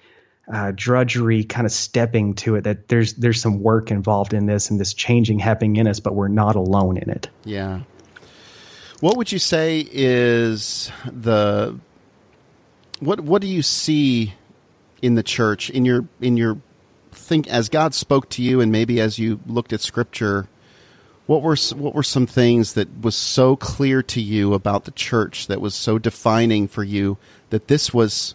uh, 0.53 0.73
drudgery 0.75 1.45
kind 1.45 1.67
of 1.67 1.73
stepping 1.73 2.35
to 2.35 2.57
it. 2.57 2.65
That 2.65 2.89
there's 2.89 3.15
there's 3.15 3.41
some 3.41 3.63
work 3.63 3.93
involved 3.93 4.35
in 4.35 4.47
this 4.47 4.71
and 4.71 4.81
this 4.81 4.93
changing 4.95 5.39
happening 5.39 5.77
in 5.77 5.87
us, 5.87 6.01
but 6.01 6.17
we're 6.17 6.27
not 6.27 6.57
alone 6.57 6.97
in 6.97 7.11
it. 7.11 7.31
Yeah. 7.45 7.83
What 8.99 9.17
would 9.17 9.31
you 9.31 9.39
say 9.39 9.87
is 9.89 10.91
the 11.07 11.79
what 12.99 13.21
what 13.21 13.41
do 13.41 13.47
you 13.47 13.63
see 13.63 14.35
in 15.01 15.15
the 15.15 15.23
church 15.23 15.71
in 15.71 15.85
your 15.85 16.09
in 16.21 16.37
your 16.37 16.59
think 17.13 17.47
as 17.47 17.69
God 17.69 17.95
spoke 17.95 18.29
to 18.31 18.43
you 18.43 18.61
and 18.61 18.73
maybe 18.73 19.01
as 19.01 19.17
you 19.17 19.39
looked 19.47 19.73
at 19.73 19.81
scripture 19.81 20.49
what 21.29 21.43
were 21.43 21.57
what 21.77 21.95
were 21.95 22.03
some 22.03 22.27
things 22.27 22.73
that 22.73 23.03
was 23.03 23.14
so 23.14 23.55
clear 23.55 24.03
to 24.03 24.21
you 24.21 24.55
about 24.55 24.85
the 24.87 24.91
church 24.91 25.47
that 25.47 25.61
was 25.61 25.75
so 25.75 25.99
defining 25.99 26.67
for 26.67 26.83
you 26.83 27.19
that 27.51 27.69
this 27.69 27.93
was 27.93 28.35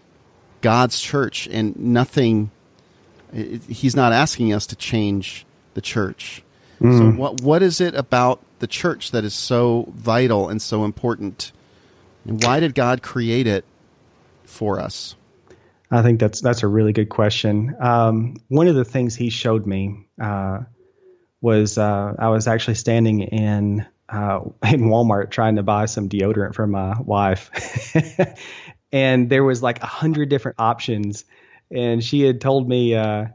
God's 0.62 1.01
church 1.01 1.47
and 1.51 1.75
nothing 1.75 2.51
he's 3.34 3.95
not 3.95 4.13
asking 4.13 4.53
us 4.53 4.67
to 4.67 4.75
change 4.75 5.43
the 5.73 5.82
church. 5.82 6.43
Mm. 6.79 6.97
So 6.99 7.19
what 7.19 7.41
what 7.41 7.63
is 7.63 7.82
it 7.82 7.95
about 7.95 8.41
the 8.60 8.67
church 8.67 9.10
that 9.10 9.23
is 9.23 9.34
so 9.34 9.91
vital 9.95 10.47
and 10.47 10.62
so 10.62 10.86
important? 10.86 11.51
And 12.27 12.43
why 12.43 12.60
did 12.60 12.75
God 12.75 13.01
create 13.01 13.47
it 13.47 13.65
for 14.45 14.79
us? 14.79 15.15
I 15.89 16.03
think 16.03 16.19
that's 16.19 16.41
that's 16.41 16.62
a 16.62 16.67
really 16.67 16.93
good 16.93 17.10
question. 17.10 17.75
Um, 17.79 18.36
one 18.49 18.67
of 18.67 18.75
the 18.75 18.86
things 18.86 19.15
he 19.15 19.32
showed 19.32 19.65
me 19.65 20.06
uh, 20.21 20.60
was 21.43 21.77
uh, 21.77 22.13
I 22.17 22.29
was 22.29 22.47
actually 22.47 22.75
standing 22.75 23.21
in 23.21 23.86
uh, 24.10 24.39
in 24.63 24.86
Walmart 24.86 25.29
trying 25.29 25.58
to 25.58 25.63
buy 25.63 25.86
some 25.86 26.10
deodorant 26.10 26.56
for 26.56 26.65
my 26.65 26.99
wife, 26.99 27.51
and 28.91 29.29
there 29.29 29.43
was 29.43 29.62
like 29.62 29.84
a 29.84 29.88
hundred 29.88 30.29
different 30.29 30.56
options, 30.60 31.25
and 31.69 32.03
she 32.03 32.21
had 32.21 32.39
told 32.41 32.67
me 32.67 32.95
uh, 32.95 33.25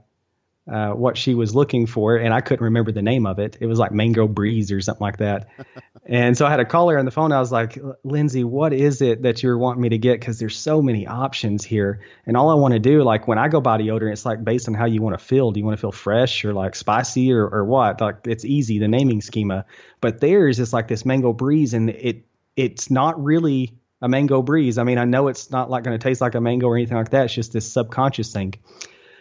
uh, 0.70 0.90
what 0.90 1.18
she 1.18 1.34
was 1.34 1.54
looking 1.54 1.86
for, 1.86 2.16
and 2.16 2.32
I 2.32 2.40
couldn't 2.40 2.64
remember 2.64 2.92
the 2.92 3.02
name 3.02 3.26
of 3.26 3.38
it. 3.38 3.58
It 3.60 3.66
was 3.66 3.78
like 3.78 3.92
Mango 3.92 4.26
Breeze 4.26 4.72
or 4.72 4.80
something 4.80 5.04
like 5.04 5.18
that. 5.18 5.48
and 6.08 6.36
so 6.36 6.46
I 6.46 6.50
had 6.50 6.56
to 6.56 6.64
call 6.64 6.88
her 6.88 6.98
on 6.98 7.04
the 7.04 7.10
phone. 7.10 7.32
I 7.32 7.38
was 7.38 7.52
like, 7.52 7.78
Lindsay, 8.02 8.42
what 8.42 8.72
is 8.72 9.02
it 9.02 9.22
that 9.22 9.42
you're 9.42 9.58
wanting 9.58 9.82
me 9.82 9.90
to 9.90 9.98
get? 9.98 10.18
Because 10.18 10.38
there's 10.38 10.58
so 10.58 10.80
many 10.80 11.06
options 11.06 11.64
here, 11.64 12.00
and 12.26 12.36
all 12.36 12.50
I 12.50 12.54
want 12.54 12.72
to 12.72 12.80
do, 12.80 13.02
like 13.02 13.28
when 13.28 13.38
I 13.38 13.48
go 13.48 13.60
buy 13.60 13.78
deodorant, 13.78 14.12
it's 14.12 14.24
like 14.26 14.42
based 14.42 14.68
on 14.68 14.74
how 14.74 14.86
you 14.86 15.02
want 15.02 15.18
to 15.18 15.24
feel. 15.24 15.52
Do 15.52 15.60
you 15.60 15.66
want 15.66 15.76
to 15.76 15.80
feel 15.80 15.92
fresh 15.92 16.44
or 16.44 16.54
like 16.54 16.74
spicy 16.74 17.32
or 17.32 17.46
or 17.46 17.64
what? 17.64 18.00
Like 18.00 18.26
it's 18.26 18.44
easy 18.44 18.78
the 18.78 18.88
naming 18.88 19.20
schema, 19.20 19.66
but 20.00 20.20
theirs 20.20 20.58
is 20.58 20.72
like 20.72 20.88
this 20.88 21.04
Mango 21.04 21.32
Breeze, 21.32 21.74
and 21.74 21.90
it 21.90 22.24
it's 22.56 22.90
not 22.90 23.22
really 23.22 23.78
a 24.00 24.08
mango 24.08 24.42
breeze. 24.42 24.78
I 24.78 24.84
mean, 24.84 24.98
I 24.98 25.04
know 25.04 25.28
it's 25.28 25.50
not 25.50 25.70
like 25.70 25.84
going 25.84 25.98
to 25.98 26.02
taste 26.02 26.20
like 26.20 26.34
a 26.34 26.40
mango 26.40 26.66
or 26.66 26.76
anything 26.76 26.96
like 26.96 27.10
that. 27.10 27.26
It's 27.26 27.34
just 27.34 27.52
this 27.52 27.70
subconscious 27.70 28.32
thing. 28.32 28.54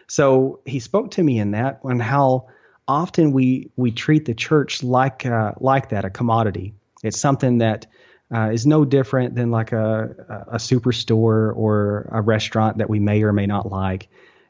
So 0.08 0.62
he 0.65 0.80
spoke 0.80 1.12
to 1.12 1.23
me 1.23 1.39
in 1.39 1.52
that 1.52 1.80
on 1.84 2.00
how 2.00 2.47
often 2.88 3.32
we 3.32 3.71
we 3.76 3.91
treat 3.91 4.26
the 4.26 4.34
church 4.34 4.84
like 4.84 5.26
uh, 5.26 5.54
like 5.60 5.89
that, 5.89 6.06
a 6.06 6.10
commodity. 6.10 6.73
It's 7.04 7.19
something 7.19 7.60
that 7.60 7.88
uh, 8.34 8.50
is 8.52 8.65
no 8.65 8.86
different 8.86 9.36
than 9.36 9.52
like 9.52 9.71
a 9.71 10.45
a 10.52 10.58
superstore 10.58 11.56
or 11.56 12.10
a 12.12 12.21
restaurant 12.21 12.78
that 12.78 12.89
we 12.89 13.00
may 13.00 13.23
or 13.23 13.34
may 13.34 13.45
not 13.45 13.71
like. 13.71 14.10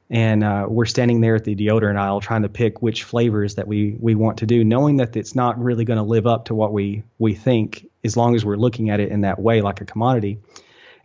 And 0.10 0.42
uh, 0.42 0.68
we're 0.70 0.86
standing 0.86 1.20
there 1.20 1.36
at 1.36 1.44
the 1.44 1.54
deodorant 1.54 1.98
aisle 1.98 2.22
trying 2.22 2.44
to 2.44 2.50
pick 2.50 2.82
which 2.82 3.04
flavors 3.04 3.56
that 3.56 3.68
we 3.68 3.98
we 4.00 4.16
want 4.16 4.38
to 4.38 4.46
do, 4.46 4.64
knowing 4.64 4.98
that 4.98 5.18
it's 5.18 5.36
not 5.36 5.62
really 5.62 5.84
going 5.84 5.98
to 5.98 6.04
live 6.04 6.26
up 6.26 6.46
to 6.46 6.56
what 6.56 6.72
we 6.72 7.04
we 7.20 7.34
think, 7.34 7.88
as 8.04 8.16
long 8.16 8.36
as 8.36 8.46
we're 8.46 8.56
looking 8.56 8.90
at 8.90 9.00
it 9.00 9.12
in 9.12 9.22
that 9.22 9.40
way, 9.40 9.62
like 9.62 9.82
a 9.82 9.86
commodity. 9.86 10.40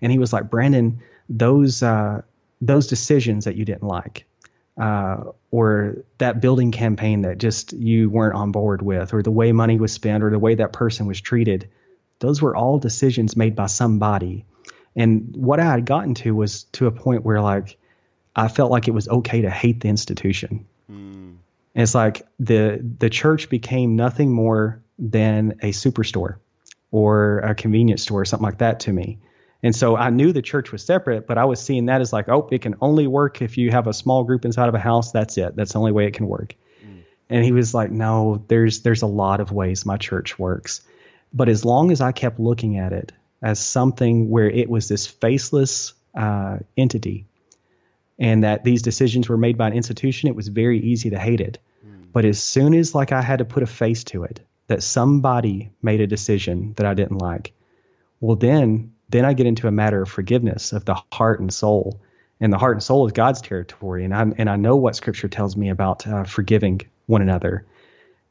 And 0.00 0.12
he 0.12 0.18
was 0.18 0.32
like, 0.32 0.50
Brandon, 0.50 1.00
those 1.28 1.82
uh, 1.82 2.22
those 2.60 2.86
decisions 2.86 3.44
that 3.46 3.56
you 3.56 3.64
didn't 3.64 3.82
like, 3.82 4.24
uh, 4.80 5.24
or 5.50 6.04
that 6.18 6.40
building 6.40 6.72
campaign 6.72 7.22
that 7.22 7.38
just 7.38 7.72
you 7.72 8.08
weren't 8.08 8.34
on 8.34 8.52
board 8.52 8.82
with, 8.82 9.12
or 9.12 9.22
the 9.22 9.30
way 9.30 9.52
money 9.52 9.78
was 9.78 9.92
spent, 9.92 10.22
or 10.22 10.30
the 10.30 10.38
way 10.38 10.54
that 10.54 10.72
person 10.72 11.06
was 11.06 11.20
treated. 11.20 11.68
Those 12.20 12.40
were 12.40 12.56
all 12.56 12.78
decisions 12.78 13.36
made 13.36 13.56
by 13.56 13.66
somebody. 13.66 14.44
And 14.94 15.34
what 15.36 15.60
I 15.60 15.64
had 15.64 15.86
gotten 15.86 16.14
to 16.16 16.34
was 16.34 16.64
to 16.72 16.86
a 16.86 16.92
point 16.92 17.24
where 17.24 17.40
like 17.40 17.76
I 18.34 18.48
felt 18.48 18.70
like 18.70 18.88
it 18.88 18.92
was 18.92 19.08
okay 19.08 19.42
to 19.42 19.50
hate 19.50 19.80
the 19.80 19.88
institution. 19.88 20.66
Mm. 20.90 21.36
And 21.74 21.82
it's 21.82 21.94
like 21.94 22.26
the 22.38 22.80
the 22.98 23.10
church 23.10 23.48
became 23.48 23.96
nothing 23.96 24.32
more 24.32 24.82
than 24.98 25.58
a 25.62 25.70
superstore 25.70 26.36
or 26.90 27.38
a 27.38 27.54
convenience 27.54 28.02
store 28.02 28.20
or 28.20 28.24
something 28.24 28.44
like 28.44 28.58
that 28.58 28.80
to 28.80 28.92
me. 28.92 29.18
And 29.62 29.76
so 29.76 29.96
I 29.96 30.10
knew 30.10 30.32
the 30.32 30.42
church 30.42 30.72
was 30.72 30.84
separate, 30.84 31.26
but 31.26 31.38
I 31.38 31.44
was 31.44 31.60
seeing 31.60 31.86
that 31.86 32.00
as 32.00 32.12
like, 32.12 32.28
oh, 32.28 32.48
it 32.50 32.62
can 32.62 32.74
only 32.80 33.06
work 33.06 33.40
if 33.40 33.56
you 33.56 33.70
have 33.70 33.86
a 33.86 33.92
small 33.92 34.24
group 34.24 34.44
inside 34.44 34.68
of 34.68 34.74
a 34.74 34.78
house. 34.78 35.12
That's 35.12 35.38
it. 35.38 35.54
That's 35.54 35.72
the 35.72 35.78
only 35.78 35.92
way 35.92 36.06
it 36.06 36.14
can 36.14 36.26
work. 36.26 36.56
Mm. 36.84 37.02
And 37.30 37.44
he 37.44 37.52
was 37.52 37.72
like, 37.72 37.90
no, 37.90 38.44
there's 38.48 38.80
there's 38.80 39.02
a 39.02 39.06
lot 39.06 39.40
of 39.40 39.52
ways 39.52 39.86
my 39.86 39.96
church 39.96 40.38
works. 40.38 40.80
But 41.32 41.48
as 41.48 41.64
long 41.64 41.92
as 41.92 42.00
I 42.00 42.12
kept 42.12 42.40
looking 42.40 42.78
at 42.78 42.92
it 42.92 43.12
as 43.40 43.58
something 43.58 44.30
where 44.30 44.50
it 44.50 44.68
was 44.68 44.88
this 44.88 45.06
faceless 45.06 45.94
uh, 46.14 46.58
entity, 46.76 47.26
and 48.18 48.44
that 48.44 48.64
these 48.64 48.82
decisions 48.82 49.28
were 49.28 49.38
made 49.38 49.56
by 49.56 49.68
an 49.68 49.72
institution, 49.72 50.28
it 50.28 50.36
was 50.36 50.48
very 50.48 50.80
easy 50.80 51.10
to 51.10 51.18
hate 51.18 51.40
it. 51.40 51.58
Mm. 51.86 52.06
But 52.12 52.24
as 52.24 52.42
soon 52.42 52.74
as 52.74 52.96
like 52.96 53.12
I 53.12 53.22
had 53.22 53.38
to 53.38 53.44
put 53.44 53.62
a 53.62 53.66
face 53.66 54.02
to 54.04 54.24
it, 54.24 54.40
that 54.66 54.82
somebody 54.82 55.70
made 55.82 56.00
a 56.00 56.06
decision 56.06 56.74
that 56.76 56.86
I 56.86 56.94
didn't 56.94 57.18
like, 57.18 57.52
well 58.20 58.36
then 58.36 58.91
then 59.12 59.24
I 59.24 59.34
get 59.34 59.46
into 59.46 59.68
a 59.68 59.70
matter 59.70 60.02
of 60.02 60.08
forgiveness 60.08 60.72
of 60.72 60.84
the 60.84 61.00
heart 61.12 61.40
and 61.40 61.52
soul. 61.52 62.00
And 62.40 62.52
the 62.52 62.58
heart 62.58 62.74
and 62.76 62.82
soul 62.82 63.06
is 63.06 63.12
God's 63.12 63.40
territory. 63.40 64.04
And 64.04 64.12
I 64.12 64.22
and 64.36 64.50
I 64.50 64.56
know 64.56 64.74
what 64.74 64.96
Scripture 64.96 65.28
tells 65.28 65.56
me 65.56 65.68
about 65.68 66.06
uh, 66.06 66.24
forgiving 66.24 66.80
one 67.06 67.22
another. 67.22 67.66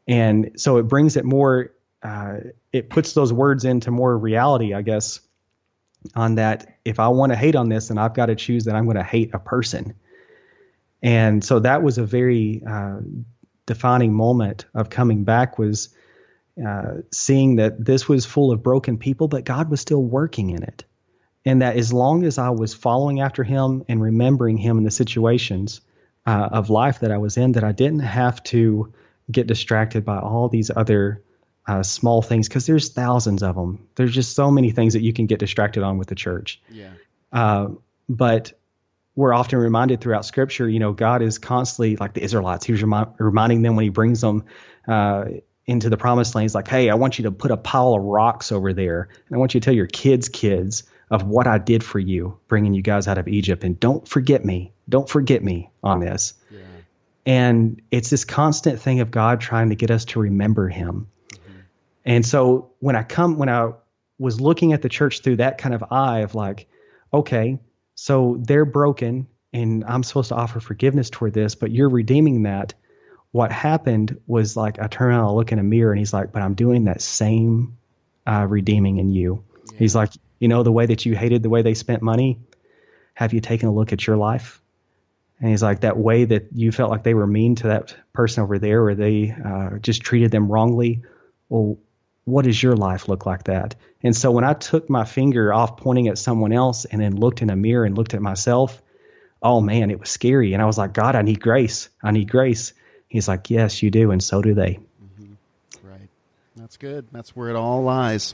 And 0.07 0.51
so 0.57 0.77
it 0.77 0.83
brings 0.83 1.15
it 1.15 1.23
more. 1.23 1.71
Uh, 2.03 2.37
it 2.73 2.89
puts 2.89 3.13
those 3.13 3.31
words 3.31 3.63
into 3.63 3.91
more 3.91 4.17
reality, 4.17 4.73
I 4.73 4.81
guess. 4.81 5.21
On 6.15 6.35
that, 6.35 6.79
if 6.83 6.99
I 6.99 7.09
want 7.09 7.31
to 7.31 7.37
hate 7.37 7.55
on 7.55 7.69
this, 7.69 7.89
then 7.89 7.99
I've 7.99 8.15
got 8.15 8.25
to 8.25 8.35
choose 8.35 8.65
that 8.65 8.75
I'm 8.75 8.85
going 8.85 8.97
to 8.97 9.03
hate 9.03 9.29
a 9.33 9.39
person. 9.39 9.93
And 11.03 11.43
so 11.43 11.59
that 11.59 11.83
was 11.83 11.99
a 11.99 12.03
very 12.03 12.63
uh, 12.67 12.97
defining 13.67 14.11
moment 14.13 14.65
of 14.73 14.89
coming 14.89 15.23
back. 15.23 15.59
Was 15.59 15.89
uh, 16.65 17.01
seeing 17.11 17.57
that 17.57 17.83
this 17.83 18.07
was 18.07 18.25
full 18.25 18.51
of 18.51 18.61
broken 18.61 18.97
people, 18.97 19.27
but 19.27 19.45
God 19.45 19.69
was 19.69 19.81
still 19.81 20.01
working 20.01 20.49
in 20.49 20.63
it. 20.63 20.83
And 21.45 21.61
that 21.61 21.75
as 21.75 21.91
long 21.91 22.23
as 22.23 22.37
I 22.37 22.49
was 22.49 22.73
following 22.73 23.21
after 23.21 23.43
Him 23.43 23.83
and 23.87 24.01
remembering 24.01 24.57
Him 24.57 24.77
in 24.77 24.83
the 24.83 24.91
situations 24.91 25.81
uh, 26.25 26.49
of 26.51 26.69
life 26.69 26.99
that 26.99 27.11
I 27.11 27.17
was 27.17 27.37
in, 27.37 27.53
that 27.53 27.63
I 27.63 27.71
didn't 27.71 27.99
have 27.99 28.43
to 28.45 28.93
get 29.31 29.47
distracted 29.47 30.05
by 30.05 30.19
all 30.19 30.49
these 30.49 30.69
other 30.75 31.23
uh, 31.67 31.83
small 31.83 32.21
things 32.21 32.47
because 32.47 32.65
there's 32.65 32.89
thousands 32.89 33.43
of 33.43 33.55
them. 33.55 33.87
There's 33.95 34.13
just 34.13 34.35
so 34.35 34.51
many 34.51 34.71
things 34.71 34.93
that 34.93 35.01
you 35.01 35.13
can 35.13 35.25
get 35.25 35.39
distracted 35.39 35.83
on 35.83 35.97
with 35.97 36.07
the 36.07 36.15
church. 36.15 36.61
Yeah. 36.69 36.91
Uh, 37.31 37.69
but 38.09 38.53
we're 39.15 39.33
often 39.33 39.59
reminded 39.59 40.01
throughout 40.01 40.25
Scripture, 40.25 40.67
you 40.67 40.79
know, 40.79 40.93
God 40.93 41.21
is 41.21 41.37
constantly 41.37 41.95
like 41.95 42.13
the 42.13 42.23
Israelites. 42.23 42.65
He 42.65 42.71
was 42.71 42.83
remi- 42.83 43.11
reminding 43.17 43.61
them 43.61 43.75
when 43.75 43.83
He 43.83 43.89
brings 43.89 44.21
them 44.21 44.45
uh, 44.87 45.25
into 45.65 45.89
the 45.89 45.97
promised 45.97 46.35
land. 46.35 46.43
He's 46.43 46.55
like, 46.55 46.67
hey, 46.67 46.89
I 46.89 46.95
want 46.95 47.19
you 47.19 47.23
to 47.23 47.31
put 47.31 47.51
a 47.51 47.57
pile 47.57 47.93
of 47.93 48.03
rocks 48.03 48.51
over 48.51 48.73
there, 48.73 49.09
and 49.27 49.35
I 49.35 49.37
want 49.37 49.53
you 49.53 49.59
to 49.59 49.65
tell 49.65 49.73
your 49.73 49.87
kids' 49.87 50.29
kids 50.29 50.83
of 51.09 51.23
what 51.23 51.45
I 51.45 51.57
did 51.57 51.83
for 51.83 51.99
you, 51.99 52.39
bringing 52.47 52.73
you 52.73 52.81
guys 52.81 53.07
out 53.07 53.17
of 53.17 53.27
Egypt, 53.27 53.63
and 53.63 53.79
don't 53.79 54.07
forget 54.07 54.45
me. 54.45 54.71
Don't 54.87 55.09
forget 55.09 55.43
me 55.43 55.69
on 55.83 55.99
this. 55.99 56.33
Yeah. 56.49 56.59
And 57.25 57.81
it's 57.91 58.09
this 58.09 58.25
constant 58.25 58.79
thing 58.79 59.01
of 59.01 59.11
God 59.11 59.41
trying 59.41 59.69
to 59.69 59.75
get 59.75 59.91
us 59.91 60.05
to 60.05 60.19
remember 60.19 60.69
Him. 60.69 61.07
Mm-hmm. 61.33 61.59
And 62.05 62.25
so 62.25 62.71
when 62.79 62.95
I 62.95 63.03
come, 63.03 63.37
when 63.37 63.49
I 63.49 63.71
was 64.17 64.39
looking 64.39 64.73
at 64.73 64.81
the 64.81 64.89
church 64.89 65.19
through 65.21 65.37
that 65.37 65.57
kind 65.57 65.75
of 65.75 65.83
eye 65.91 66.19
of 66.19 66.33
like, 66.33 66.67
okay, 67.13 67.59
so 67.95 68.37
they're 68.39 68.65
broken, 68.65 69.27
and 69.53 69.83
I'm 69.83 70.03
supposed 70.03 70.29
to 70.29 70.35
offer 70.35 70.59
forgiveness 70.59 71.09
toward 71.09 71.33
this, 71.33 71.55
but 71.55 71.71
you're 71.71 71.89
redeeming 71.89 72.43
that 72.43 72.73
what 73.31 73.51
happened 73.51 74.19
was 74.27 74.57
like 74.57 74.79
I 74.79 74.87
turn 74.87 75.09
around 75.09 75.25
and 75.25 75.35
look 75.35 75.51
in 75.51 75.59
a 75.59 75.63
mirror 75.63 75.91
and 75.91 75.99
he's 75.99 76.13
like, 76.13 76.31
but 76.31 76.41
I'm 76.41 76.53
doing 76.53 76.85
that 76.85 77.01
same 77.01 77.77
uh, 78.27 78.45
redeeming 78.47 78.97
in 78.97 79.11
you. 79.11 79.43
Yeah. 79.71 79.79
He's 79.79 79.95
like, 79.95 80.11
you 80.39 80.47
know, 80.47 80.63
the 80.63 80.71
way 80.71 80.85
that 80.87 81.05
you 81.05 81.15
hated 81.15 81.43
the 81.43 81.49
way 81.49 81.61
they 81.61 81.73
spent 81.73 82.01
money, 82.01 82.39
have 83.13 83.33
you 83.33 83.39
taken 83.39 83.69
a 83.69 83.73
look 83.73 83.93
at 83.93 84.05
your 84.05 84.17
life? 84.17 84.61
And 85.39 85.49
he's 85.49 85.63
like, 85.63 85.81
that 85.81 85.97
way 85.97 86.25
that 86.25 86.49
you 86.53 86.71
felt 86.71 86.91
like 86.91 87.03
they 87.03 87.13
were 87.13 87.25
mean 87.25 87.55
to 87.55 87.67
that 87.67 87.95
person 88.13 88.43
over 88.43 88.59
there 88.59 88.83
or 88.83 88.95
they 88.95 89.31
uh, 89.31 89.77
just 89.79 90.01
treated 90.01 90.29
them 90.31 90.51
wrongly. 90.51 91.03
Well, 91.49 91.77
what 92.25 92.45
does 92.45 92.61
your 92.61 92.75
life 92.75 93.07
look 93.07 93.25
like 93.25 93.45
that? 93.45 93.75
And 94.03 94.15
so 94.15 94.31
when 94.31 94.43
I 94.43 94.53
took 94.53 94.89
my 94.89 95.05
finger 95.05 95.53
off 95.53 95.77
pointing 95.77 96.07
at 96.07 96.17
someone 96.17 96.53
else 96.53 96.85
and 96.85 97.01
then 97.01 97.15
looked 97.15 97.41
in 97.41 97.49
a 97.49 97.55
mirror 97.55 97.85
and 97.85 97.97
looked 97.97 98.13
at 98.13 98.21
myself, 98.21 98.81
oh 99.41 99.61
man, 99.61 99.89
it 99.89 99.99
was 99.99 100.09
scary. 100.09 100.53
And 100.53 100.61
I 100.61 100.65
was 100.65 100.77
like, 100.77 100.93
God, 100.93 101.15
I 101.15 101.23
need 101.23 101.39
grace. 101.39 101.89
I 102.03 102.11
need 102.11 102.29
grace. 102.29 102.73
He's 103.11 103.27
like, 103.27 103.49
yes, 103.49 103.83
you 103.83 103.91
do. 103.91 104.11
And 104.11 104.23
so 104.23 104.41
do 104.41 104.53
they. 104.53 104.79
Mm-hmm. 105.03 105.33
Right. 105.85 106.07
That's 106.55 106.77
good. 106.77 107.07
That's 107.11 107.35
where 107.35 107.49
it 107.49 107.57
all 107.57 107.83
lies. 107.83 108.33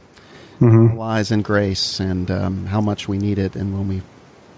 Mm-hmm. 0.61 0.91
All 0.91 0.97
lies 0.97 1.31
in 1.31 1.41
grace 1.41 1.99
and 1.99 2.29
um, 2.29 2.67
how 2.67 2.79
much 2.79 3.07
we 3.07 3.17
need 3.17 3.39
it. 3.39 3.55
And 3.55 3.73
when 3.73 3.87
we 3.87 4.03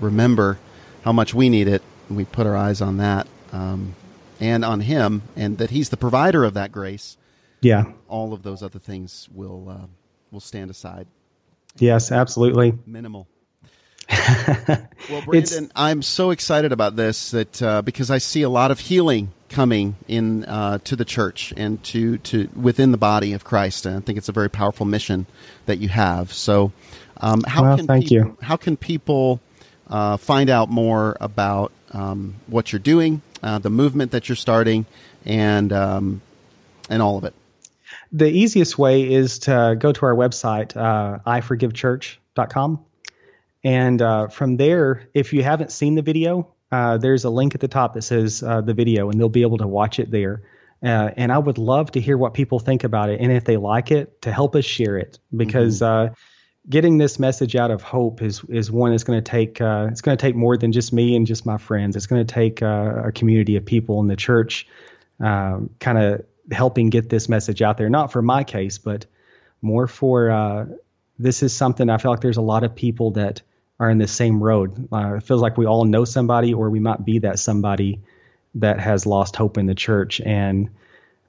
remember 0.01 0.60
how 1.05 1.13
much 1.13 1.34
we 1.34 1.47
need 1.47 1.69
it, 1.69 1.82
we 2.10 2.25
put 2.25 2.45
our 2.47 2.58
eyes 2.58 2.82
on 2.82 2.97
that 2.97 3.27
um, 3.53 3.95
and 4.41 4.65
on 4.65 4.82
Him, 4.82 5.21
and 5.38 5.58
that 5.60 5.69
He's 5.69 5.88
the 5.88 5.95
provider 5.95 6.43
of 6.43 6.55
that 6.55 6.73
grace. 6.73 7.15
Yeah, 7.62 7.86
all 8.10 8.34
of 8.34 8.43
those 8.43 8.62
other 8.62 8.79
things 8.79 9.29
will 9.34 9.69
uh, 9.69 9.88
will 10.32 10.41
stand 10.41 10.69
aside. 10.69 11.08
Yes, 11.77 12.12
absolutely. 12.12 12.73
Minimal. 12.86 13.27
well, 14.10 15.21
Brandon, 15.25 15.71
I'm 15.75 16.01
so 16.01 16.32
excited 16.32 16.73
about 16.73 16.95
this 16.97 17.32
that 17.32 17.62
uh, 17.62 17.82
because 17.84 18.12
I 18.12 18.17
see 18.17 18.41
a 18.41 18.49
lot 18.49 18.71
of 18.71 18.79
healing 18.79 19.32
coming 19.49 19.95
in 20.07 20.45
uh, 20.45 20.79
to 20.85 20.95
the 20.95 21.05
church 21.05 21.53
and 21.57 21.83
to 21.85 22.17
to 22.19 22.49
within 22.55 22.91
the 22.91 22.97
body 22.97 23.33
of 23.33 23.43
Christ, 23.43 23.85
and 23.85 23.97
I 23.97 23.99
think 23.99 24.17
it's 24.17 24.29
a 24.29 24.33
very 24.33 24.49
powerful 24.49 24.85
mission 24.85 25.25
that 25.65 25.79
you 25.79 25.89
have. 25.89 26.31
So, 26.31 26.71
um, 27.17 27.43
how 27.45 27.63
well, 27.63 27.77
can 27.77 27.88
thank 27.88 28.07
people, 28.07 28.27
you. 28.27 28.38
How 28.41 28.55
can 28.55 28.77
people 28.77 29.39
uh, 29.89 30.17
find 30.17 30.49
out 30.49 30.69
more 30.69 31.17
about 31.19 31.71
um, 31.91 32.35
what 32.47 32.71
you're 32.71 32.79
doing, 32.79 33.21
uh, 33.43 33.59
the 33.59 33.69
movement 33.69 34.12
that 34.12 34.29
you're 34.29 34.35
starting, 34.35 34.85
and 35.25 35.73
um, 35.73 36.21
and 36.89 37.01
all 37.01 37.17
of 37.17 37.23
it? 37.23 37.33
The 38.12 38.29
easiest 38.29 38.77
way 38.77 39.12
is 39.12 39.39
to 39.39 39.75
go 39.77 39.91
to 39.91 40.05
our 40.05 40.15
website, 40.15 40.75
uh, 40.75 41.19
iforgivechurch.com. 41.27 42.85
And 43.63 44.01
uh, 44.01 44.27
from 44.29 44.57
there, 44.57 45.09
if 45.13 45.33
you 45.33 45.43
haven't 45.43 45.71
seen 45.71 45.95
the 45.95 46.01
video, 46.01 46.53
uh, 46.71 46.97
there's 46.97 47.23
a 47.23 47.29
link 47.29 47.55
at 47.55 47.62
the 47.62 47.67
top 47.67 47.93
that 47.93 48.03
says 48.03 48.43
uh, 48.43 48.62
the 48.62 48.73
video, 48.73 49.10
and 49.10 49.19
they'll 49.19 49.29
be 49.29 49.41
able 49.41 49.58
to 49.58 49.67
watch 49.67 49.99
it 49.99 50.12
there. 50.12 50.43
Uh, 50.82 51.12
and 51.17 51.32
I 51.32 51.38
would 51.38 51.58
love 51.58 51.91
to 51.91 52.01
hear 52.01 52.17
what 52.17 52.34
people 52.34 52.60
think 52.60 52.84
about 52.84 53.10
it, 53.10 53.19
and 53.19 53.32
if 53.32 53.43
they 53.43 53.58
like 53.58 53.91
it, 53.91 54.21
to 54.21 54.32
help 54.32 54.55
us 54.55 54.65
share 54.65 54.97
it, 54.97 55.19
because 55.36 55.82
mm-hmm. 55.82 56.12
Uh, 56.12 56.15
getting 56.69 56.97
this 56.97 57.17
message 57.17 57.55
out 57.55 57.71
of 57.71 57.82
hope 57.82 58.21
is 58.21 58.43
is 58.49 58.71
one 58.71 58.91
that's 58.91 59.03
going 59.03 59.17
to 59.21 59.29
take 59.32 59.60
uh, 59.60 59.88
it's 59.89 60.01
going 60.01 60.15
to 60.15 60.21
take 60.21 60.36
more 60.36 60.55
than 60.55 60.71
just 60.71 60.93
me 60.93 61.15
and 61.15 61.25
just 61.25 61.45
my 61.45 61.58
friends. 61.58 61.95
It's 61.95 62.05
going 62.05 62.25
to 62.25 62.34
take 62.34 62.62
a 62.62 63.12
community 63.15 63.55
of 63.55 63.65
people 63.65 63.99
in 64.01 64.08
the 64.08 64.15
church, 64.15 64.67
um, 65.19 65.71
kind 65.79 65.97
of 65.97 66.25
helping 66.51 66.89
get 66.89 67.10
this 67.10 67.27
message 67.27 67.62
out 67.62 67.77
there. 67.77 67.89
Not 67.89 68.12
for 68.12 68.21
my 68.21 68.43
case, 68.43 68.77
but 68.77 69.05
more 69.62 69.88
for 69.88 70.69
this 71.17 71.43
is 71.43 71.53
something 71.53 71.89
I 71.89 71.97
feel 71.97 72.12
like 72.12 72.21
there's 72.21 72.38
a 72.38 72.41
lot 72.41 72.63
of 72.63 72.75
people 72.75 73.12
that 73.12 73.41
are 73.80 73.89
in 73.89 73.98
the 73.98 74.08
same 74.08 74.44
road. 74.44 74.88
Uh, 74.92 75.15
it 75.15 75.24
feels 75.24 75.42
like 75.42 75.58
we 75.58 75.65
all 75.65 75.86
know 75.86 76.06
somebody, 76.06 76.54
or 76.54 76.70
we 76.70 76.80
might 76.80 77.06
be 77.06 77.20
that 77.20 77.39
somebody 77.39 78.00
that 78.56 78.80
has 78.80 79.06
lost 79.06 79.36
hope 79.36 79.58
in 79.58 79.68
the 79.68 79.76
church. 79.76 80.20
And 80.22 80.70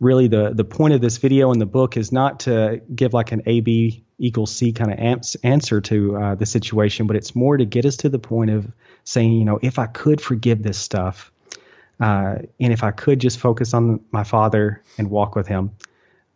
really, 0.00 0.28
the 0.28 0.50
the 0.54 0.64
point 0.64 0.94
of 0.94 1.00
this 1.00 1.18
video 1.18 1.52
and 1.52 1.60
the 1.60 1.66
book 1.66 1.96
is 1.96 2.10
not 2.12 2.40
to 2.40 2.80
give 2.94 3.14
like 3.14 3.32
an 3.32 3.42
A 3.46 3.60
B 3.60 4.02
equals 4.18 4.52
C 4.52 4.72
kind 4.72 4.92
of 4.92 4.98
ans- 4.98 5.36
answer 5.42 5.80
to 5.80 6.16
uh, 6.16 6.34
the 6.34 6.46
situation, 6.46 7.06
but 7.06 7.16
it's 7.16 7.34
more 7.34 7.56
to 7.56 7.64
get 7.64 7.84
us 7.84 7.96
to 7.98 8.08
the 8.08 8.18
point 8.18 8.50
of 8.50 8.66
saying, 9.04 9.32
you 9.32 9.44
know, 9.44 9.58
if 9.62 9.78
I 9.78 9.86
could 9.86 10.20
forgive 10.20 10.62
this 10.62 10.78
stuff, 10.78 11.32
uh, 12.00 12.38
and 12.58 12.72
if 12.72 12.82
I 12.82 12.90
could 12.90 13.20
just 13.20 13.38
focus 13.38 13.74
on 13.74 14.00
my 14.10 14.24
Father 14.24 14.82
and 14.98 15.10
walk 15.10 15.36
with 15.36 15.46
Him. 15.46 15.70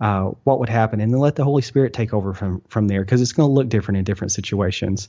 Uh, 0.00 0.32
what 0.42 0.58
would 0.58 0.68
happen, 0.68 1.00
and 1.00 1.12
then 1.12 1.20
let 1.20 1.36
the 1.36 1.44
Holy 1.44 1.62
Spirit 1.62 1.92
take 1.92 2.12
over 2.12 2.34
from 2.34 2.60
from 2.68 2.88
there, 2.88 3.04
because 3.04 3.22
it's 3.22 3.32
going 3.32 3.48
to 3.48 3.52
look 3.52 3.68
different 3.68 3.98
in 3.98 4.04
different 4.04 4.32
situations. 4.32 5.08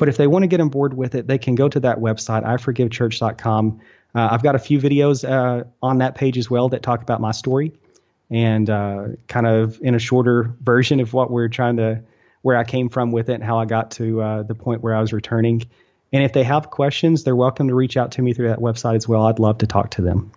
But 0.00 0.08
if 0.08 0.16
they 0.16 0.26
want 0.26 0.44
to 0.44 0.46
get 0.46 0.62
on 0.62 0.70
board 0.70 0.94
with 0.94 1.14
it, 1.14 1.26
they 1.26 1.36
can 1.36 1.56
go 1.56 1.68
to 1.68 1.78
that 1.80 1.98
website, 1.98 2.42
iforgivechurch.com. 2.42 3.80
Uh, 4.14 4.28
I've 4.30 4.42
got 4.42 4.54
a 4.54 4.58
few 4.58 4.80
videos 4.80 5.28
uh, 5.28 5.64
on 5.82 5.98
that 5.98 6.14
page 6.14 6.38
as 6.38 6.50
well 6.50 6.70
that 6.70 6.82
talk 6.82 7.02
about 7.02 7.20
my 7.20 7.32
story 7.32 7.74
and 8.30 8.70
uh, 8.70 9.08
kind 9.28 9.46
of 9.46 9.78
in 9.82 9.94
a 9.94 9.98
shorter 9.98 10.54
version 10.62 11.00
of 11.00 11.12
what 11.12 11.30
we're 11.30 11.48
trying 11.48 11.76
to, 11.76 12.02
where 12.40 12.56
I 12.56 12.64
came 12.64 12.88
from 12.88 13.12
with 13.12 13.28
it 13.28 13.34
and 13.34 13.44
how 13.44 13.58
I 13.58 13.66
got 13.66 13.90
to 13.92 14.22
uh, 14.22 14.42
the 14.42 14.54
point 14.54 14.82
where 14.82 14.94
I 14.94 15.02
was 15.02 15.12
returning. 15.12 15.64
And 16.14 16.24
if 16.24 16.32
they 16.32 16.44
have 16.44 16.70
questions, 16.70 17.22
they're 17.24 17.36
welcome 17.36 17.68
to 17.68 17.74
reach 17.74 17.98
out 17.98 18.12
to 18.12 18.22
me 18.22 18.32
through 18.32 18.48
that 18.48 18.60
website 18.60 18.96
as 18.96 19.06
well. 19.06 19.26
I'd 19.26 19.38
love 19.38 19.58
to 19.58 19.66
talk 19.66 19.90
to 19.92 20.02
them. 20.02 20.32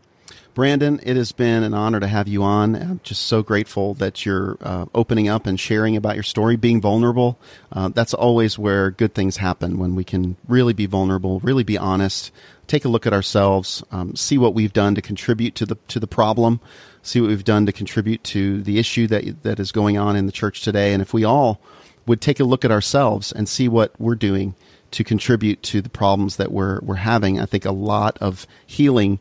Brandon, 0.53 0.99
it 1.01 1.15
has 1.15 1.31
been 1.31 1.63
an 1.63 1.73
honor 1.73 1.99
to 1.99 2.05
have 2.07 2.27
you 2.27 2.43
on. 2.43 2.75
I'm 2.75 2.99
just 3.01 3.23
so 3.23 3.41
grateful 3.41 3.95
that 3.95 4.23
you're 4.23 4.57
uh, 4.61 4.85
opening 4.93 5.27
up 5.27 5.47
and 5.47 5.59
sharing 5.59 5.97
about 5.97 6.13
your 6.13 6.23
story, 6.23 6.57
being 6.57 6.79
vulnerable. 6.79 7.39
Uh, 7.71 7.89
that's 7.89 8.13
always 8.13 8.59
where 8.59 8.91
good 8.91 9.15
things 9.15 9.37
happen 9.37 9.79
when 9.79 9.95
we 9.95 10.03
can 10.03 10.37
really 10.47 10.73
be 10.73 10.85
vulnerable, 10.85 11.39
really 11.39 11.63
be 11.63 11.77
honest, 11.77 12.31
take 12.67 12.85
a 12.85 12.89
look 12.89 13.07
at 13.07 13.13
ourselves, 13.13 13.83
um, 13.91 14.15
see 14.15 14.37
what 14.37 14.53
we've 14.53 14.73
done 14.73 14.93
to 14.93 15.01
contribute 15.01 15.55
to 15.55 15.65
the 15.65 15.75
to 15.87 15.99
the 15.99 16.05
problem, 16.05 16.59
see 17.01 17.19
what 17.19 17.29
we've 17.29 17.43
done 17.43 17.65
to 17.65 17.71
contribute 17.71 18.23
to 18.25 18.61
the 18.61 18.77
issue 18.77 19.07
that 19.07 19.41
that 19.41 19.59
is 19.59 19.71
going 19.71 19.97
on 19.97 20.15
in 20.15 20.27
the 20.27 20.31
church 20.31 20.61
today. 20.61 20.93
And 20.93 21.01
if 21.01 21.15
we 21.15 21.23
all 21.23 21.61
would 22.05 22.21
take 22.21 22.39
a 22.39 22.43
look 22.43 22.63
at 22.63 22.71
ourselves 22.71 23.31
and 23.31 23.49
see 23.49 23.67
what 23.67 23.99
we're 23.99 24.13
doing 24.13 24.53
to 24.91 25.03
contribute 25.03 25.63
to 25.63 25.81
the 25.81 25.89
problems 25.89 26.35
that 26.35 26.51
we're 26.51 26.79
we're 26.81 26.95
having, 26.95 27.39
I 27.39 27.47
think 27.47 27.65
a 27.65 27.71
lot 27.71 28.19
of 28.21 28.45
healing 28.67 29.19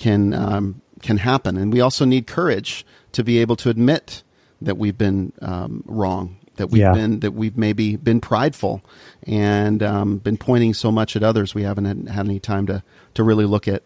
can 0.00 0.34
um, 0.34 0.80
can 1.02 1.18
happen. 1.18 1.56
And 1.56 1.72
we 1.72 1.80
also 1.80 2.04
need 2.04 2.26
courage 2.26 2.84
to 3.12 3.22
be 3.22 3.38
able 3.38 3.56
to 3.56 3.70
admit 3.70 4.22
that 4.60 4.76
we've 4.76 4.98
been 4.98 5.32
um, 5.40 5.84
wrong, 5.86 6.36
that 6.56 6.68
we've 6.70 6.80
yeah. 6.80 6.92
been 6.92 7.20
that 7.20 7.32
we've 7.32 7.56
maybe 7.56 7.96
been 7.96 8.20
prideful, 8.20 8.82
and 9.26 9.82
um, 9.82 10.18
been 10.18 10.36
pointing 10.36 10.74
so 10.74 10.90
much 10.90 11.16
at 11.16 11.22
others. 11.22 11.54
We 11.54 11.62
haven't 11.62 12.08
had, 12.08 12.26
any 12.26 12.40
time 12.40 12.66
to 12.66 12.82
to 13.14 13.22
really 13.22 13.44
look 13.44 13.68
at 13.68 13.82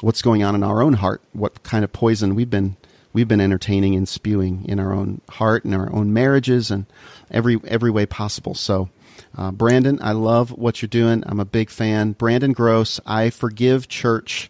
what's 0.00 0.22
going 0.22 0.44
on 0.44 0.54
in 0.54 0.62
our 0.62 0.82
own 0.82 0.94
heart, 0.94 1.22
what 1.32 1.62
kind 1.62 1.82
of 1.82 1.92
poison 1.92 2.34
we've 2.34 2.50
been 2.50 2.76
we've 3.12 3.28
been 3.28 3.40
entertaining 3.40 3.94
and 3.94 4.08
spewing 4.08 4.64
in 4.66 4.78
our 4.78 4.92
own 4.92 5.22
heart 5.30 5.64
and 5.64 5.74
our 5.74 5.90
own 5.92 6.12
marriages 6.12 6.70
and 6.70 6.86
every 7.30 7.58
every 7.66 7.90
way 7.90 8.06
possible. 8.06 8.54
So. 8.54 8.90
Uh, 9.36 9.50
Brandon, 9.50 9.98
I 10.00 10.12
love 10.12 10.50
what 10.50 10.80
you're 10.80 10.88
doing. 10.88 11.24
I'm 11.26 11.40
a 11.40 11.44
big 11.44 11.70
fan. 11.70 12.12
Brandon 12.12 12.52
Gross, 12.52 13.00
I 13.04 13.30
Forgive 13.30 13.88
Church 13.88 14.48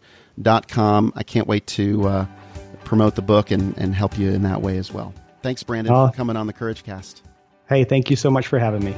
com. 0.68 1.12
I 1.14 1.22
can't 1.22 1.46
wait 1.46 1.66
to 1.68 2.06
uh, 2.08 2.26
promote 2.84 3.14
the 3.14 3.22
book 3.22 3.50
and, 3.50 3.76
and 3.78 3.94
help 3.94 4.18
you 4.18 4.30
in 4.30 4.42
that 4.42 4.62
way 4.62 4.76
as 4.78 4.92
well. 4.92 5.14
Thanks, 5.42 5.62
Brandon, 5.62 5.92
uh, 5.92 6.10
for 6.10 6.16
coming 6.16 6.36
on 6.36 6.46
the 6.46 6.52
Courage 6.52 6.84
Cast. 6.84 7.22
Hey, 7.68 7.84
thank 7.84 8.10
you 8.10 8.16
so 8.16 8.30
much 8.30 8.46
for 8.46 8.58
having 8.58 8.84
me. 8.84 8.94